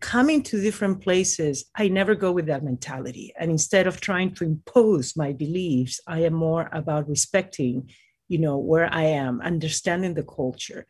coming 0.00 0.42
to 0.42 0.60
different 0.60 1.00
places, 1.00 1.64
I 1.74 1.88
never 1.88 2.14
go 2.14 2.30
with 2.30 2.44
that 2.46 2.62
mentality. 2.62 3.32
And 3.38 3.50
instead 3.50 3.86
of 3.86 4.02
trying 4.02 4.34
to 4.34 4.44
impose 4.44 5.16
my 5.16 5.32
beliefs, 5.32 5.98
I 6.06 6.20
am 6.20 6.34
more 6.34 6.68
about 6.72 7.08
respecting, 7.08 7.90
you 8.28 8.38
know, 8.38 8.58
where 8.58 8.92
I 8.92 9.04
am, 9.04 9.40
understanding 9.40 10.12
the 10.12 10.24
culture. 10.24 10.86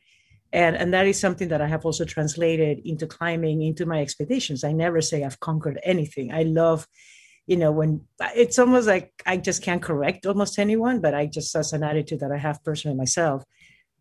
And, 0.53 0.75
and 0.75 0.93
that 0.95 1.07
is 1.07 1.19
something 1.19 1.49
that 1.49 1.61
I 1.61 1.69
have 1.69 1.85
also 1.85 2.05
translated 2.05 2.81
into 2.85 3.07
climbing, 3.07 3.63
into 3.63 3.87
my 3.87 4.01
expeditions. 4.01 4.65
I 4.65 4.73
never 4.73 5.01
say 5.01 5.23
I've 5.23 5.41
conquered 5.41 5.79
anything. 5.85 6.33
I 6.33 6.43
love 6.43 6.89
you 7.47 7.57
know, 7.57 7.73
when 7.73 8.03
it's 8.35 8.59
almost 8.59 8.87
like 8.87 9.13
I 9.27 9.37
just 9.37 9.63
can't 9.63 9.83
correct 9.83 10.27
almost 10.27 10.59
anyone, 10.59 11.01
but 11.01 11.15
I 11.15 11.27
just 11.27 11.53
that's 11.53 11.73
an 11.73 11.83
attitude 11.83 12.21
that 12.21 12.33
I 12.33 12.39
have 12.39 12.63
personally 12.65 12.97
myself. 12.97 13.45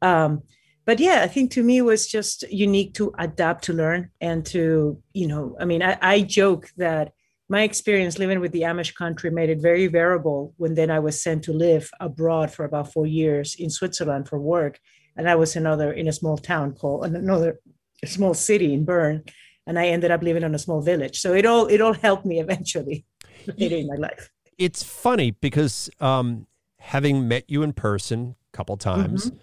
Um, 0.01 0.43
but 0.85 0.99
yeah, 0.99 1.21
I 1.23 1.27
think 1.27 1.51
to 1.51 1.63
me 1.63 1.77
it 1.77 1.83
was 1.83 2.07
just 2.07 2.43
unique 2.51 2.93
to 2.95 3.13
adapt 3.17 3.63
to 3.65 3.73
learn 3.73 4.09
and 4.19 4.45
to, 4.47 5.01
you 5.13 5.27
know, 5.27 5.55
I 5.59 5.65
mean, 5.65 5.81
I, 5.81 5.97
I 6.01 6.21
joke 6.21 6.69
that 6.77 7.13
my 7.49 7.63
experience 7.63 8.19
living 8.19 8.39
with 8.39 8.51
the 8.51 8.61
Amish 8.61 8.95
country 8.95 9.29
made 9.29 9.49
it 9.49 9.61
very 9.61 9.87
variable 9.87 10.53
when 10.57 10.75
then 10.75 10.91
I 10.91 10.99
was 10.99 11.21
sent 11.21 11.43
to 11.43 11.53
live 11.53 11.89
abroad 11.99 12.51
for 12.51 12.65
about 12.65 12.91
four 12.91 13.05
years 13.05 13.55
in 13.57 13.69
Switzerland 13.69 14.27
for 14.27 14.39
work. 14.39 14.79
And 15.15 15.29
I 15.29 15.35
was 15.35 15.55
another 15.55 15.91
in 15.93 16.07
a 16.07 16.13
small 16.13 16.37
town 16.37 16.73
called 16.73 17.05
another 17.05 17.59
small 18.05 18.33
city 18.33 18.73
in 18.73 18.85
Bern. 18.85 19.23
And 19.65 19.79
I 19.79 19.87
ended 19.87 20.11
up 20.11 20.23
living 20.23 20.43
in 20.43 20.55
a 20.55 20.59
small 20.59 20.81
village. 20.81 21.19
So 21.19 21.33
it 21.33 21.45
all 21.45 21.67
it 21.67 21.79
all 21.79 21.93
helped 21.93 22.25
me 22.25 22.39
eventually 22.41 23.05
later 23.57 23.77
in 23.77 23.87
my 23.87 23.95
life. 23.95 24.29
It's 24.57 24.83
funny 24.83 25.31
because 25.31 25.89
um, 25.99 26.47
having 26.79 27.27
met 27.27 27.45
you 27.47 27.63
in 27.63 27.73
person 27.73 28.35
a 28.53 28.57
couple 28.57 28.77
times, 28.77 29.27
mm-hmm. 29.27 29.37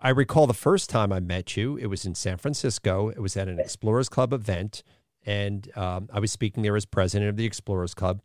I 0.00 0.10
recall 0.10 0.46
the 0.46 0.54
first 0.54 0.90
time 0.90 1.12
I 1.12 1.20
met 1.20 1.56
you. 1.56 1.76
It 1.76 1.86
was 1.86 2.04
in 2.04 2.14
San 2.14 2.36
Francisco. 2.38 3.08
It 3.08 3.20
was 3.20 3.36
at 3.36 3.48
an 3.48 3.60
Explorers 3.60 4.08
Club 4.08 4.32
event, 4.32 4.82
and 5.24 5.70
um, 5.76 6.08
I 6.12 6.18
was 6.18 6.32
speaking 6.32 6.64
there 6.64 6.76
as 6.76 6.84
president 6.84 7.30
of 7.30 7.36
the 7.36 7.46
Explorers 7.46 7.94
Club. 7.94 8.20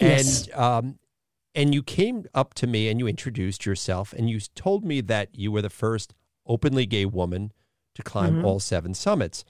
Yes. 0.00 0.46
And 0.46 0.54
um, 0.54 0.98
and 1.54 1.74
you 1.74 1.82
came 1.82 2.24
up 2.32 2.54
to 2.54 2.66
me 2.66 2.88
and 2.88 2.98
you 2.98 3.06
introduced 3.06 3.66
yourself, 3.66 4.14
and 4.14 4.30
you 4.30 4.40
told 4.54 4.84
me 4.84 5.02
that 5.02 5.28
you 5.34 5.52
were 5.52 5.60
the 5.60 5.68
first 5.68 6.14
openly 6.46 6.86
gay 6.86 7.04
woman 7.04 7.52
to 7.94 8.02
climb 8.02 8.36
mm-hmm. 8.36 8.44
all 8.46 8.58
seven 8.58 8.94
summits. 8.94 9.44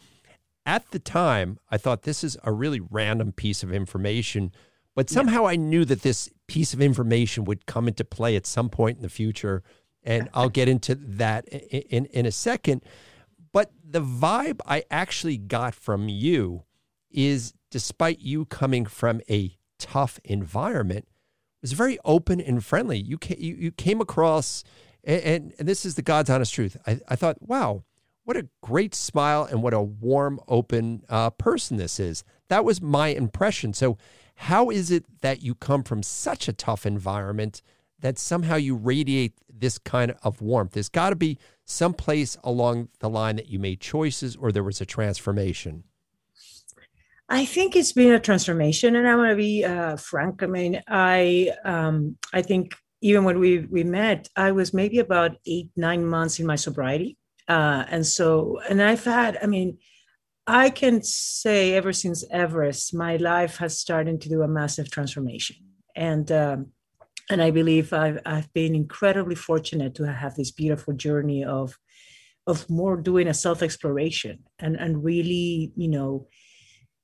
At 0.67 0.91
the 0.91 0.99
time, 0.99 1.59
I 1.71 1.77
thought 1.77 2.03
this 2.03 2.23
is 2.23 2.37
a 2.45 2.53
really 2.53 2.81
random 2.81 3.33
piece 3.33 3.63
of 3.63 3.73
information 3.73 4.53
but 4.95 5.09
somehow 5.09 5.47
I 5.47 5.57
knew 5.57 5.85
that 5.87 6.03
this 6.03 6.29
piece 6.47 6.75
of 6.75 6.83
information 6.83 7.45
would 7.45 7.67
come 7.67 7.89
into 7.89 8.05
play 8.05 8.37
at 8.37 8.47
some 8.47 8.69
point 8.69 8.97
in 8.97 9.03
the 9.03 9.09
future. 9.09 9.63
And 10.03 10.29
I'll 10.35 10.49
get 10.49 10.69
into 10.69 10.95
that 10.95 11.49
in, 11.49 11.81
in, 11.83 12.05
in 12.07 12.27
a 12.27 12.33
second. 12.33 12.83
But 13.53 13.71
the 13.85 14.03
vibe 14.03 14.61
I 14.67 14.85
actually 14.91 15.39
got 15.39 15.75
from 15.75 16.09
you 16.09 16.65
is 17.11 17.55
despite 17.71 18.21
you 18.21 18.45
coming 18.45 18.85
from 18.85 19.21
a 19.31 19.57
tough 19.79 20.21
environment, 20.25 21.09
was 21.61 21.73
very 21.73 21.99
open 22.05 22.41
and 22.41 22.65
friendly. 22.65 22.99
You 22.99 23.19
came, 23.19 23.39
you, 23.39 23.55
you 23.55 23.73
came 23.73 24.01
across, 24.01 24.65
and, 25.05 25.55
and, 25.59 25.69
this 25.69 25.87
is 25.87 25.95
the 25.95 26.03
God's 26.03 26.29
honest 26.29 26.53
truth. 26.53 26.77
I, 26.87 27.01
I 27.09 27.17
thought, 27.17 27.41
wow, 27.41 27.85
what 28.25 28.37
a 28.37 28.49
great 28.63 28.95
smile 28.95 29.45
and 29.45 29.63
what 29.63 29.75
a 29.75 29.81
warm, 29.81 30.41
open 30.49 31.03
uh, 31.09 31.31
person 31.31 31.77
this 31.77 31.99
is. 31.99 32.25
That 32.49 32.65
was 32.65 32.83
my 32.83 33.09
impression. 33.09 33.73
So 33.73 33.97
how 34.43 34.71
is 34.71 34.91
it 34.91 35.05
that 35.21 35.41
you 35.41 35.55
come 35.55 35.85
from 35.85 36.03
such 36.03 36.49
a 36.49 36.53
tough 36.53 36.85
environment 36.85 37.63
that 38.01 38.19
somehow 38.19 38.57
you 38.57 38.75
radiate 38.75 39.35
this 39.49 39.79
kind 39.79 40.17
of 40.25 40.43
warmth? 40.43 40.73
There's 40.73 40.89
got 40.89 41.11
to 41.11 41.17
be 41.17 41.39
some 41.65 41.95
place 41.95 42.37
along 42.43 42.89
the 42.99 43.09
line 43.09 43.37
that 43.37 43.49
you 43.49 43.61
made 43.61 43.81
choices 43.81 44.35
or 44.35 44.51
there 44.51 44.65
was 44.65 44.81
a 44.81 44.85
transformation. 44.85 45.85
I 47.29 47.45
think 47.45 47.77
it's 47.77 47.93
been 47.93 48.13
a 48.13 48.19
transformation, 48.19 48.97
and 48.97 49.07
I 49.07 49.15
want 49.15 49.31
to 49.31 49.37
be 49.37 49.65
uh, 49.65 49.97
frank. 49.97 50.43
I 50.43 50.47
mean, 50.47 50.83
I 50.89 51.53
um, 51.65 52.17
I 52.35 52.43
think 52.43 52.75
even 53.01 53.23
when 53.23 53.39
we 53.39 53.61
we 53.61 53.85
met, 53.85 54.29
I 54.35 54.51
was 54.51 54.75
maybe 54.75 54.99
about 54.99 55.37
eight 55.47 55.71
nine 55.77 56.05
months 56.05 56.41
in 56.41 56.47
my 56.47 56.57
sobriety, 56.57 57.17
uh, 57.49 57.85
and 57.89 58.05
so 58.05 58.59
and 58.69 58.83
I've 58.83 59.05
had. 59.05 59.39
I 59.41 59.47
mean, 59.47 59.79
I 60.47 60.71
can 60.71 61.03
say 61.03 61.75
ever 61.75 61.93
since 61.93 62.25
Everest, 62.31 62.95
my 62.95 63.17
life 63.17 63.59
has 63.59 63.79
started 63.79 64.21
to 64.23 64.29
do 64.29 64.43
a 64.43 64.49
massive 64.49 64.91
transformation, 64.91 65.57
and 65.95 66.31
um, 66.33 66.73
and 67.31 67.41
I 67.41 67.51
believe 67.51 67.93
I've 67.93 68.19
I've 68.27 68.53
been 68.53 68.75
incredibly 68.75 69.37
fortunate 69.37 69.95
to 69.97 70.13
have 70.13 70.35
this 70.35 70.51
beautiful 70.51 70.95
journey 70.95 71.45
of 71.45 71.79
of 72.47 72.69
more 72.69 72.97
doing 72.97 73.29
a 73.29 73.35
self 73.35 73.63
exploration 73.63 74.41
and 74.59 74.77
and 74.77 75.05
really 75.05 75.73
you 75.77 75.89
know 75.89 76.27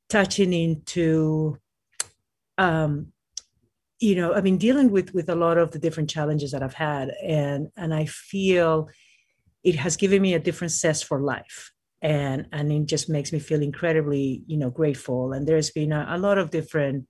touching 0.08 0.52
into 0.52 1.58
um 2.56 3.12
you 4.00 4.16
know 4.16 4.34
i 4.34 4.40
mean 4.40 4.56
dealing 4.56 4.90
with 4.90 5.14
with 5.14 5.28
a 5.28 5.34
lot 5.34 5.58
of 5.58 5.70
the 5.70 5.78
different 5.78 6.10
challenges 6.10 6.50
that 6.50 6.62
i've 6.62 6.74
had. 6.74 7.12
And 7.22 7.68
and 7.76 7.94
i 7.94 8.06
feel 8.06 8.88
it 9.62 9.76
has 9.76 9.96
given 9.96 10.22
me 10.22 10.34
a 10.34 10.40
different 10.40 10.72
sense 10.72 11.02
for 11.02 11.20
life 11.20 11.72
and 12.00 12.46
and 12.52 12.72
it 12.72 12.86
just 12.86 13.08
makes 13.08 13.32
me 13.32 13.38
feel 13.38 13.62
incredibly 13.62 14.42
you 14.46 14.56
know 14.56 14.70
grateful. 14.70 15.32
And 15.32 15.46
there's 15.46 15.70
been 15.70 15.92
a, 15.92 16.06
a 16.10 16.18
lot 16.18 16.38
of 16.38 16.50
different 16.50 17.06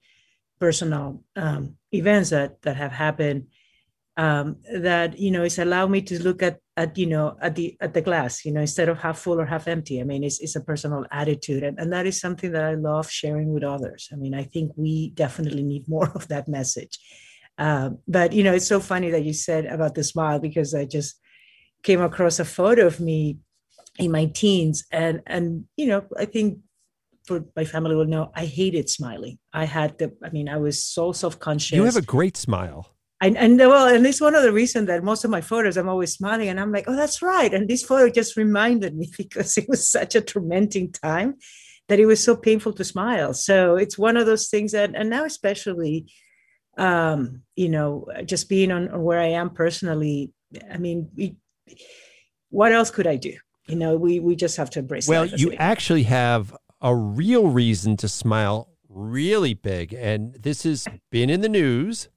personal 0.59 1.23
um, 1.37 1.77
events 1.93 2.31
that 2.31 2.63
that 2.63 2.77
have 2.77 2.93
happened 2.93 3.47
um, 4.19 4.57
that 4.75 5.17
you 5.19 5.31
know 5.31 5.45
it's 5.45 5.59
allowed 5.59 5.91
me 5.91 6.03
to 6.03 6.21
look 6.23 6.43
at 6.43 6.59
at 6.77 6.99
you 6.99 7.07
know 7.07 7.37
at 7.41 7.55
the 7.55 7.77
at 7.81 7.95
the 7.95 8.03
glass 8.03 8.45
you 8.45 8.53
know 8.53 8.61
instead 8.61 8.89
of 8.89 8.99
half 8.99 9.19
full 9.19 9.41
or 9.41 9.47
half 9.47 9.69
empty. 9.69 10.01
I 10.01 10.05
mean 10.05 10.25
it's, 10.25 10.41
it's 10.41 10.57
a 10.57 10.61
personal 10.61 11.07
attitude 11.13 11.63
and, 11.63 11.79
and 11.79 11.93
that 11.93 12.07
is 12.07 12.21
something 12.21 12.51
that 12.53 12.65
i 12.65 12.75
love 12.75 13.09
sharing 13.11 13.53
with 13.55 13.63
others. 13.63 14.09
I 14.13 14.17
mean 14.17 14.35
i 14.35 14.43
think 14.43 14.73
we 14.77 15.11
definitely 15.11 15.63
need 15.63 15.89
more 15.97 16.11
of 16.15 16.29
that 16.29 16.49
message. 16.49 16.99
Um, 17.59 17.99
but 18.09 18.33
you 18.33 18.43
know 18.43 18.53
it's 18.53 18.67
so 18.67 18.81
funny 18.81 19.11
that 19.11 19.25
you 19.25 19.33
said 19.33 19.67
about 19.67 19.95
the 19.95 20.05
smile 20.05 20.39
because 20.41 20.75
i 20.75 20.85
just 20.85 21.21
came 21.83 22.01
across 22.01 22.39
a 22.41 22.45
photo 22.45 22.87
of 22.87 23.01
me 23.01 23.39
in 23.99 24.11
my 24.11 24.27
teens. 24.27 24.85
And 24.93 25.23
and 25.27 25.65
you 25.77 25.87
know 25.87 26.05
i 26.17 26.25
think 26.25 26.59
for 27.27 27.45
my 27.55 27.65
family 27.65 27.95
will 27.95 28.07
know 28.07 28.31
i 28.35 28.45
hated 28.47 28.89
smiling. 28.89 29.39
I 29.53 29.65
had 29.65 29.99
the 29.99 30.13
i 30.25 30.31
mean 30.31 30.49
i 30.49 30.57
was 30.57 30.83
so 30.83 31.13
self-conscious. 31.13 31.77
You 31.77 31.85
have 31.85 31.97
a 31.97 32.03
great 32.03 32.37
smile. 32.37 32.95
And, 33.21 33.37
and 33.37 33.59
well 33.59 33.89
and 33.93 34.07
it's 34.07 34.21
one 34.21 34.37
of 34.37 34.45
the 34.45 34.53
reasons 34.53 34.87
that 34.87 35.03
most 35.03 35.25
of 35.25 35.31
my 35.31 35.41
photos 35.41 35.77
i'm 35.77 35.89
always 35.89 36.13
smiling 36.13 36.49
and 36.49 36.61
i'm 36.61 36.73
like 36.73 36.85
oh 36.89 36.97
that's 36.97 37.21
right. 37.21 37.53
And 37.53 37.69
this 37.69 37.83
photo 37.83 38.09
just 38.11 38.37
reminded 38.37 38.97
me 38.97 39.11
because 39.19 39.59
it 39.59 39.69
was 39.69 39.91
such 39.91 40.15
a 40.15 40.21
tormenting 40.21 40.93
time 40.93 41.35
that 41.89 41.99
it 41.99 42.07
was 42.07 42.23
so 42.23 42.37
painful 42.37 42.75
to 42.75 42.85
smile. 42.85 43.33
So 43.33 43.77
it's 43.77 43.97
one 43.97 44.19
of 44.19 44.27
those 44.27 44.49
things 44.49 44.73
that 44.73 44.95
and 44.95 45.11
now 45.11 45.25
especially 45.25 46.07
um 46.79 47.43
you 47.57 47.69
know 47.69 48.07
just 48.25 48.49
being 48.49 48.71
on, 48.71 48.89
on 48.89 49.03
where 49.03 49.19
i 49.19 49.27
am 49.27 49.51
personally 49.51 50.33
i 50.73 50.79
mean 50.79 51.11
we, 51.17 51.37
what 52.51 52.73
else 52.73 52.91
could 52.91 53.07
i 53.07 53.17
do 53.17 53.35
you 53.69 53.77
know, 53.77 53.97
we 53.97 54.19
we 54.19 54.35
just 54.35 54.57
have 54.57 54.71
to 54.71 54.79
embrace. 54.79 55.07
Well, 55.07 55.27
you 55.27 55.53
actually 55.55 56.05
have 56.05 56.57
a 56.81 56.95
real 56.95 57.49
reason 57.49 57.97
to 57.99 58.09
smile 58.09 58.69
really 58.89 59.55
big, 59.55 59.93
and 59.93 60.35
this 60.35 60.63
has 60.63 60.87
been 61.11 61.31
in 61.31 61.41
the 61.41 61.49
news. 61.49 62.09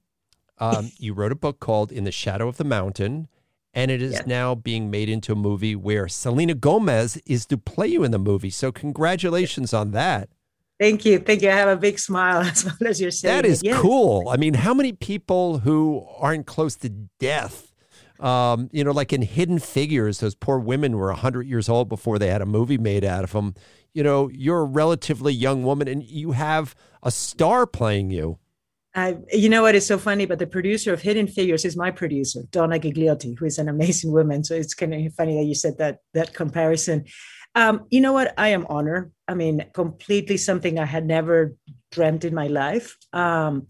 Um, 0.57 0.91
you 0.97 1.13
wrote 1.13 1.31
a 1.31 1.35
book 1.35 1.59
called 1.59 1.91
"In 1.91 2.05
the 2.05 2.11
Shadow 2.11 2.47
of 2.47 2.57
the 2.57 2.63
Mountain." 2.63 3.27
And 3.73 3.89
it 3.89 4.01
is 4.01 4.15
yeah. 4.15 4.23
now 4.25 4.53
being 4.53 4.91
made 4.91 5.07
into 5.07 5.31
a 5.31 5.35
movie 5.35 5.77
where 5.77 6.09
Selena 6.09 6.53
Gomez 6.53 7.15
is 7.25 7.45
to 7.45 7.57
play 7.57 7.87
you 7.87 8.03
in 8.03 8.11
the 8.11 8.19
movie. 8.19 8.49
So, 8.49 8.69
congratulations 8.69 9.73
on 9.73 9.91
that. 9.91 10.27
Thank 10.77 11.05
you. 11.05 11.19
Thank 11.19 11.43
you. 11.43 11.49
I 11.49 11.53
have 11.53 11.69
a 11.69 11.77
big 11.77 11.99
smile 11.99 12.41
as 12.41 12.65
well 12.65 12.89
as 12.89 12.99
you're 12.99 13.11
saying. 13.11 13.43
That 13.43 13.45
is 13.45 13.63
cool. 13.75 14.27
I 14.29 14.37
mean, 14.37 14.55
how 14.55 14.73
many 14.73 14.91
people 14.93 15.59
who 15.59 16.05
aren't 16.17 16.47
close 16.47 16.75
to 16.77 16.89
death, 16.89 17.70
um, 18.21 18.69
you 18.71 18.83
know, 18.83 18.91
like 18.91 19.11
in 19.11 19.21
Hidden 19.21 19.59
Figures, 19.59 20.19
those 20.19 20.35
poor 20.35 20.59
women 20.59 20.95
were 20.95 21.07
100 21.07 21.47
years 21.47 21.67
old 21.67 21.89
before 21.89 22.19
they 22.19 22.27
had 22.27 22.41
a 22.41 22.45
movie 22.45 22.77
made 22.77 23.03
out 23.03 23.23
of 23.23 23.31
them. 23.31 23.55
You 23.93 24.03
know, 24.03 24.29
you're 24.29 24.61
a 24.61 24.65
relatively 24.65 25.33
young 25.33 25.63
woman 25.63 25.87
and 25.87 26.03
you 26.03 26.31
have 26.31 26.75
a 27.03 27.11
star 27.11 27.65
playing 27.65 28.11
you. 28.11 28.37
I, 28.93 29.17
you 29.31 29.49
know 29.49 29.61
what 29.61 29.75
is 29.75 29.85
so 29.85 29.97
funny? 29.97 30.25
But 30.25 30.39
the 30.39 30.47
producer 30.47 30.93
of 30.93 31.01
Hidden 31.01 31.27
Figures 31.27 31.65
is 31.65 31.77
my 31.77 31.91
producer, 31.91 32.41
Donna 32.51 32.77
Gigliotti, 32.77 33.37
who 33.37 33.45
is 33.45 33.57
an 33.57 33.69
amazing 33.69 34.11
woman. 34.11 34.43
So 34.43 34.53
it's 34.53 34.73
kind 34.73 34.93
of 34.93 35.13
funny 35.13 35.37
that 35.37 35.45
you 35.45 35.55
said 35.55 35.77
that 35.79 35.99
that 36.13 36.33
comparison. 36.33 37.05
Um, 37.55 37.85
you 37.89 38.01
know 38.01 38.13
what? 38.13 38.33
I 38.37 38.49
am 38.49 38.65
honored. 38.69 39.11
I 39.27 39.33
mean, 39.33 39.65
completely 39.73 40.37
something 40.37 40.77
I 40.77 40.85
had 40.85 41.05
never 41.05 41.55
dreamt 41.91 42.23
in 42.23 42.33
my 42.33 42.47
life. 42.47 42.97
Um, 43.11 43.67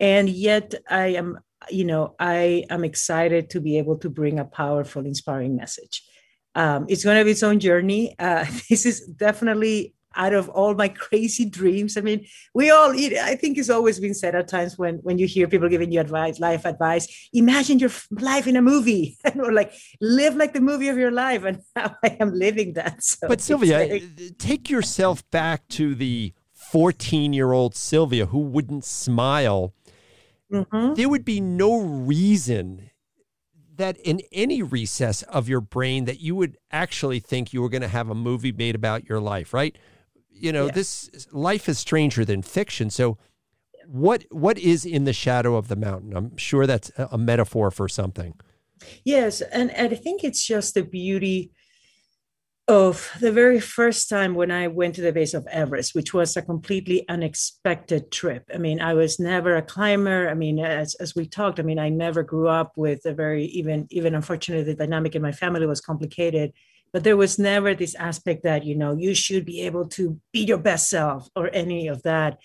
and 0.00 0.28
yet 0.28 0.74
I 0.90 1.08
am, 1.08 1.38
you 1.70 1.84
know, 1.84 2.14
I 2.18 2.64
am 2.70 2.84
excited 2.84 3.50
to 3.50 3.60
be 3.60 3.78
able 3.78 3.98
to 3.98 4.10
bring 4.10 4.38
a 4.38 4.44
powerful, 4.44 5.06
inspiring 5.06 5.56
message. 5.56 6.02
Um, 6.54 6.86
it's 6.88 7.04
going 7.04 7.18
to 7.18 7.24
be 7.24 7.32
its 7.32 7.42
own 7.42 7.60
journey. 7.60 8.14
Uh, 8.18 8.44
this 8.70 8.86
is 8.86 9.06
definitely 9.06 9.94
out 10.16 10.32
of 10.32 10.48
all 10.48 10.74
my 10.74 10.88
crazy 11.06 11.44
dreams. 11.44 11.96
I 11.96 12.00
mean, 12.00 12.26
we 12.54 12.70
all, 12.70 12.90
I 12.90 13.36
think 13.36 13.58
it's 13.58 13.70
always 13.70 13.98
been 13.98 14.14
said 14.14 14.34
at 14.34 14.48
times 14.48 14.78
when, 14.78 14.96
when 14.98 15.18
you 15.18 15.26
hear 15.26 15.48
people 15.48 15.68
giving 15.68 15.92
you 15.92 16.00
advice, 16.00 16.38
life 16.38 16.64
advice, 16.64 17.28
imagine 17.32 17.78
your 17.78 17.90
life 18.10 18.46
in 18.46 18.56
a 18.56 18.62
movie 18.62 19.18
and 19.24 19.40
or 19.40 19.52
like 19.52 19.72
live 20.00 20.36
like 20.36 20.52
the 20.52 20.60
movie 20.60 20.88
of 20.88 20.96
your 20.96 21.10
life. 21.10 21.44
And 21.44 21.60
now 21.76 21.96
I 22.04 22.16
am 22.20 22.32
living 22.32 22.74
that. 22.74 23.02
So 23.02 23.28
but 23.28 23.40
Silvia, 23.40 23.78
very- 23.78 24.30
take 24.38 24.70
yourself 24.70 25.28
back 25.30 25.66
to 25.68 25.94
the 25.94 26.32
14 26.52 27.32
year 27.32 27.52
old 27.52 27.74
Silvia 27.74 28.26
who 28.26 28.38
wouldn't 28.38 28.84
smile. 28.84 29.72
Mm-hmm. 30.54 30.94
There 30.94 31.08
would 31.08 31.24
be 31.24 31.40
no 31.40 31.80
reason 31.80 32.90
that 33.76 33.96
in 33.98 34.20
any 34.32 34.62
recess 34.62 35.22
of 35.24 35.48
your 35.48 35.60
brain 35.60 36.04
that 36.04 36.20
you 36.20 36.36
would 36.36 36.56
actually 36.70 37.18
think 37.18 37.52
you 37.52 37.60
were 37.60 37.68
going 37.68 37.82
to 37.82 37.88
have 37.88 38.08
a 38.08 38.14
movie 38.14 38.52
made 38.52 38.74
about 38.74 39.08
your 39.08 39.20
life, 39.20 39.52
right? 39.52 39.76
you 40.34 40.52
know, 40.52 40.66
yeah. 40.66 40.72
this 40.72 41.26
life 41.32 41.68
is 41.68 41.78
stranger 41.78 42.24
than 42.24 42.42
fiction. 42.42 42.90
So 42.90 43.18
what 43.86 44.24
what 44.30 44.58
is 44.58 44.84
in 44.84 45.04
the 45.04 45.12
shadow 45.12 45.56
of 45.56 45.68
the 45.68 45.76
mountain? 45.76 46.16
I'm 46.16 46.36
sure 46.36 46.66
that's 46.66 46.90
a 46.96 47.18
metaphor 47.18 47.70
for 47.70 47.88
something. 47.88 48.34
Yes, 49.04 49.40
and, 49.40 49.70
and 49.70 49.92
I 49.92 49.96
think 49.96 50.24
it's 50.24 50.44
just 50.44 50.74
the 50.74 50.82
beauty 50.82 51.52
of 52.66 53.12
the 53.20 53.30
very 53.30 53.60
first 53.60 54.08
time 54.08 54.34
when 54.34 54.50
I 54.50 54.68
went 54.68 54.94
to 54.94 55.02
the 55.02 55.12
base 55.12 55.34
of 55.34 55.46
Everest, 55.48 55.94
which 55.94 56.14
was 56.14 56.34
a 56.34 56.42
completely 56.42 57.06
unexpected 57.10 58.10
trip. 58.10 58.44
I 58.54 58.56
mean, 58.56 58.80
I 58.80 58.94
was 58.94 59.20
never 59.20 59.56
a 59.56 59.62
climber. 59.62 60.30
I 60.30 60.34
mean, 60.34 60.58
as, 60.58 60.94
as 60.94 61.14
we 61.14 61.26
talked, 61.26 61.60
I 61.60 61.62
mean, 61.62 61.78
I 61.78 61.90
never 61.90 62.22
grew 62.22 62.48
up 62.48 62.72
with 62.76 63.04
a 63.04 63.12
very 63.12 63.44
even 63.46 63.86
even 63.90 64.14
unfortunately 64.14 64.64
the 64.64 64.78
dynamic 64.78 65.14
in 65.14 65.20
my 65.20 65.32
family 65.32 65.66
was 65.66 65.80
complicated 65.80 66.52
but 66.94 67.02
there 67.02 67.16
was 67.16 67.40
never 67.40 67.74
this 67.74 67.96
aspect 67.96 68.44
that 68.44 68.64
you 68.64 68.76
know 68.76 68.96
you 68.96 69.14
should 69.14 69.44
be 69.44 69.62
able 69.62 69.86
to 69.88 70.18
be 70.32 70.44
your 70.44 70.58
best 70.58 70.88
self 70.88 71.28
or 71.34 71.50
any 71.52 71.88
of 71.88 72.00
that 72.04 72.38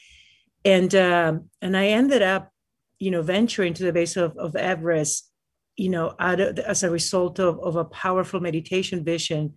and 0.65 0.93
um, 0.95 1.49
and 1.61 1.77
i 1.77 1.85
ended 1.85 2.21
up 2.21 2.51
you 2.97 3.11
know 3.11 3.21
venturing 3.21 3.73
to 3.73 3.83
the 3.83 3.93
base 3.93 4.17
of, 4.17 4.35
of 4.37 4.55
everest 4.55 5.31
you 5.77 5.87
know 5.87 6.15
of, 6.19 6.39
as 6.59 6.83
a 6.83 6.89
result 6.89 7.39
of, 7.39 7.59
of 7.59 7.75
a 7.75 7.85
powerful 7.85 8.39
meditation 8.39 9.05
vision 9.05 9.53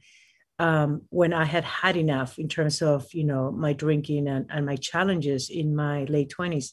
um, 0.66 1.02
when 1.10 1.32
i 1.32 1.44
had 1.54 1.64
had 1.64 1.96
enough 1.96 2.38
in 2.38 2.48
terms 2.48 2.76
of 2.82 2.98
you 3.12 3.24
know 3.24 3.50
my 3.50 3.72
drinking 3.72 4.28
and, 4.28 4.46
and 4.50 4.64
my 4.64 4.76
challenges 4.76 5.50
in 5.50 5.74
my 5.74 6.04
late 6.04 6.32
20s 6.36 6.68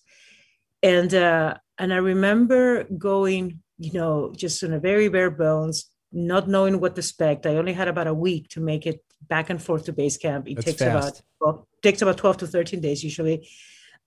and 0.82 1.14
uh, 1.14 1.54
and 1.78 1.94
i 1.94 1.98
remember 1.98 2.64
going 3.10 3.60
you 3.78 3.94
know 3.94 4.34
just 4.36 4.64
on 4.64 4.74
a 4.74 4.80
very 4.80 5.10
bare 5.10 5.32
bones 5.32 5.90
not 6.12 6.48
knowing 6.48 6.80
what 6.80 6.96
to 6.96 7.00
expect. 7.00 7.46
I 7.46 7.58
only 7.58 7.74
had 7.74 7.88
about 7.88 8.08
a 8.08 8.14
week 8.14 8.50
to 8.50 8.60
make 8.60 8.88
it 8.88 9.04
back 9.28 9.50
and 9.50 9.62
forth 9.62 9.86
to 9.86 9.94
base 9.94 10.18
camp. 10.18 10.48
It 10.48 10.56
That's 10.56 10.66
takes 10.66 10.80
fast. 10.80 10.92
about 10.92 11.22
well, 11.40 11.68
takes 11.82 12.02
about 12.02 12.18
12 12.18 12.38
to 12.38 12.48
13 12.48 12.82
days 12.82 13.04
usually. 13.04 13.48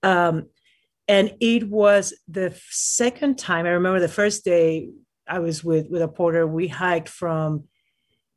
Um, 0.01 0.47
and 1.07 1.33
it 1.39 1.67
was 1.69 2.13
the 2.27 2.57
second 2.69 3.37
time 3.37 3.65
I 3.65 3.69
remember 3.69 3.99
the 3.99 4.07
first 4.07 4.45
day 4.45 4.89
I 5.27 5.39
was 5.39 5.63
with 5.63 5.87
with 5.89 6.01
a 6.01 6.07
porter. 6.07 6.45
We 6.45 6.67
hiked 6.67 7.09
from 7.09 7.65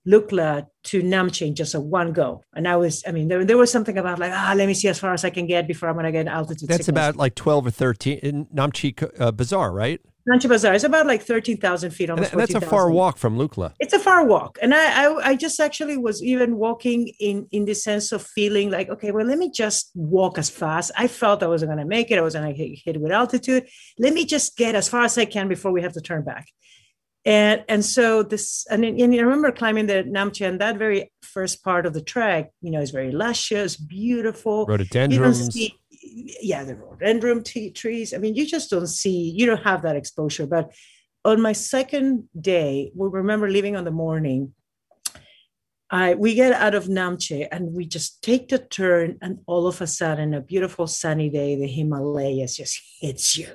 Lukla 0.06 0.66
to 0.84 1.02
Namche 1.02 1.46
in 1.46 1.54
just 1.54 1.74
a 1.74 1.80
one 1.80 2.12
go. 2.12 2.42
And 2.54 2.68
I 2.68 2.76
was, 2.76 3.02
I 3.06 3.12
mean, 3.12 3.28
there, 3.28 3.44
there 3.44 3.56
was 3.56 3.72
something 3.72 3.98
about 3.98 4.18
like, 4.18 4.32
ah, 4.32 4.54
let 4.56 4.66
me 4.66 4.74
see 4.74 4.88
as 4.88 4.98
far 4.98 5.12
as 5.12 5.24
I 5.24 5.30
can 5.30 5.46
get 5.46 5.66
before 5.66 5.88
I'm 5.88 5.96
going 5.96 6.06
to 6.06 6.12
get 6.12 6.26
altitude. 6.28 6.68
That's 6.68 6.86
sickness. 6.86 6.88
about 6.88 7.16
like 7.16 7.34
12 7.34 7.66
or 7.66 7.70
13 7.70 8.18
in 8.18 8.46
Namche 8.46 9.10
uh, 9.20 9.32
Bazaar, 9.32 9.72
right? 9.72 10.00
Namche 10.28 10.48
Bazaar 10.48 10.74
is 10.74 10.82
about 10.82 11.06
like 11.06 11.22
13,000 11.22 11.90
feet, 11.90 12.10
almost 12.10 12.32
and 12.32 12.40
That's 12.40 12.52
14, 12.52 12.66
a 12.66 12.70
far 12.70 12.82
000. 12.82 12.92
walk 12.92 13.16
from 13.16 13.38
Lukla. 13.38 13.72
It's 13.78 13.92
a 13.92 13.98
far 13.98 14.26
walk. 14.26 14.58
And 14.60 14.74
I, 14.74 15.04
I, 15.04 15.28
I, 15.28 15.36
just 15.36 15.60
actually 15.60 15.96
was 15.96 16.20
even 16.20 16.56
walking 16.56 17.12
in, 17.20 17.46
in 17.52 17.64
the 17.64 17.74
sense 17.74 18.10
of 18.10 18.22
feeling 18.22 18.70
like, 18.70 18.88
okay, 18.88 19.12
well, 19.12 19.24
let 19.24 19.38
me 19.38 19.50
just 19.50 19.92
walk 19.94 20.36
as 20.36 20.50
fast. 20.50 20.90
I 20.96 21.06
felt 21.06 21.44
I 21.44 21.46
wasn't 21.46 21.68
going 21.68 21.78
to 21.78 21.84
make 21.84 22.10
it. 22.10 22.18
I 22.18 22.22
was 22.22 22.34
going 22.34 22.52
to 22.52 22.76
hit 22.84 23.00
with 23.00 23.12
altitude. 23.12 23.68
Let 24.00 24.14
me 24.14 24.24
just 24.24 24.56
get 24.56 24.74
as 24.74 24.88
far 24.88 25.04
as 25.04 25.16
I 25.16 25.26
can 25.26 25.46
before 25.46 25.70
we 25.70 25.82
have 25.82 25.92
to 25.92 26.00
turn 26.00 26.24
back. 26.24 26.48
And, 27.26 27.64
and 27.68 27.84
so 27.84 28.22
this, 28.22 28.66
and, 28.70 28.84
and 28.84 29.12
I 29.12 29.18
remember 29.18 29.50
climbing 29.52 29.86
the 29.86 30.04
Namche 30.04 30.46
and 30.46 30.60
that 30.60 30.78
very 30.78 31.12
first 31.22 31.62
part 31.62 31.84
of 31.84 31.92
the 31.92 32.00
trek, 32.00 32.50
you 32.62 32.70
know, 32.70 32.80
is 32.80 32.92
very 32.92 33.10
luscious, 33.10 33.76
beautiful. 33.76 34.64
Rhododendrons 34.64 35.54
yeah, 36.06 36.64
the 36.64 36.76
rhododendron 36.76 37.42
t- 37.42 37.70
trees. 37.70 38.14
I 38.14 38.18
mean, 38.18 38.34
you 38.34 38.46
just 38.46 38.70
don't 38.70 38.86
see, 38.86 39.30
you 39.30 39.46
don't 39.46 39.62
have 39.64 39.82
that 39.82 39.96
exposure. 39.96 40.46
But 40.46 40.72
on 41.24 41.40
my 41.40 41.52
second 41.52 42.28
day, 42.40 42.92
we 42.94 43.08
remember 43.08 43.50
leaving 43.50 43.76
on 43.76 43.84
the 43.84 43.90
morning. 43.90 44.54
I 45.88 46.14
we 46.14 46.34
get 46.34 46.52
out 46.52 46.74
of 46.74 46.86
Namche 46.86 47.46
and 47.52 47.72
we 47.72 47.86
just 47.86 48.20
take 48.22 48.48
the 48.48 48.58
turn, 48.58 49.18
and 49.22 49.38
all 49.46 49.68
of 49.68 49.80
a 49.80 49.86
sudden, 49.86 50.34
a 50.34 50.40
beautiful 50.40 50.88
sunny 50.88 51.30
day, 51.30 51.54
the 51.54 51.68
Himalayas 51.68 52.56
just 52.56 52.80
hits 53.00 53.38
you. 53.38 53.46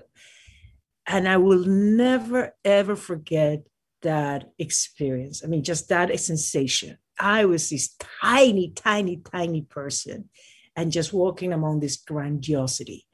And 1.12 1.28
I 1.28 1.36
will 1.38 1.66
never 1.66 2.56
ever 2.64 2.96
forget 2.96 3.64
that 4.02 4.50
experience. 4.58 5.44
I 5.44 5.48
mean, 5.48 5.64
just 5.64 5.90
that 5.90 6.18
sensation. 6.20 6.98
I 7.20 7.44
was 7.46 7.70
this 7.70 7.96
tiny, 8.22 8.72
tiny, 8.72 9.18
tiny 9.18 9.62
person 9.64 10.30
and 10.76 10.92
just 10.92 11.12
walking 11.12 11.52
among 11.52 11.82
this 11.82 11.98
grandiosity. 11.98 13.06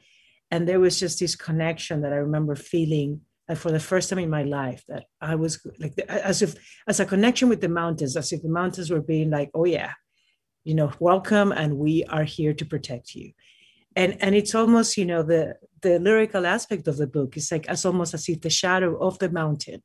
And 0.51 0.67
there 0.67 0.79
was 0.79 0.99
just 0.99 1.19
this 1.19 1.35
connection 1.35 2.01
that 2.01 2.13
I 2.13 2.17
remember 2.17 2.55
feeling 2.55 3.21
for 3.55 3.71
the 3.71 3.79
first 3.79 4.09
time 4.09 4.19
in 4.19 4.29
my 4.29 4.43
life 4.43 4.83
that 4.87 5.05
I 5.19 5.33
was 5.35 5.59
like 5.79 5.97
as 6.07 6.41
if 6.43 6.55
as 6.87 6.99
a 6.99 7.05
connection 7.05 7.49
with 7.49 7.61
the 7.61 7.69
mountains, 7.69 8.15
as 8.15 8.31
if 8.31 8.43
the 8.43 8.49
mountains 8.49 8.91
were 8.91 9.01
being 9.01 9.31
like, 9.31 9.49
oh 9.55 9.65
yeah, 9.65 9.93
you 10.63 10.75
know, 10.75 10.91
welcome, 10.99 11.51
and 11.51 11.77
we 11.77 12.03
are 12.05 12.25
here 12.25 12.53
to 12.53 12.65
protect 12.65 13.15
you. 13.15 13.31
And 13.97 14.15
and 14.21 14.35
it's 14.35 14.53
almost 14.53 14.95
you 14.95 15.05
know 15.05 15.23
the 15.23 15.55
the 15.81 15.97
lyrical 15.97 16.45
aspect 16.45 16.87
of 16.87 16.97
the 16.97 17.07
book 17.07 17.35
is 17.35 17.51
like 17.51 17.67
as 17.67 17.83
almost 17.83 18.13
as 18.13 18.29
if 18.29 18.41
the 18.41 18.49
shadow 18.51 18.95
of 18.97 19.17
the 19.17 19.29
mountain, 19.29 19.81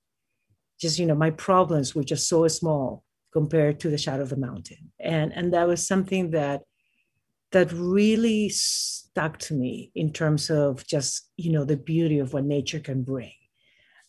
just 0.79 0.99
you 0.99 1.07
know, 1.07 1.15
my 1.15 1.31
problems 1.31 1.95
were 1.95 2.05
just 2.05 2.29
so 2.29 2.47
small 2.49 3.05
compared 3.33 3.81
to 3.81 3.89
the 3.89 3.97
shadow 3.97 4.23
of 4.23 4.29
the 4.29 4.37
mountain, 4.37 4.93
and 5.01 5.33
and 5.33 5.55
that 5.55 5.67
was 5.67 5.87
something 5.87 6.31
that 6.33 6.61
that 7.53 7.73
really 7.73 8.51
stuck 8.51 9.39
to 9.39 9.55
me 9.55 9.91
in 9.95 10.13
terms 10.13 10.51
of 10.51 10.87
just 10.87 11.31
you 11.39 11.51
know 11.51 11.65
the 11.65 11.79
beauty 11.79 12.19
of 12.19 12.35
what 12.35 12.45
nature 12.45 12.81
can 12.81 13.03
bring. 13.03 13.33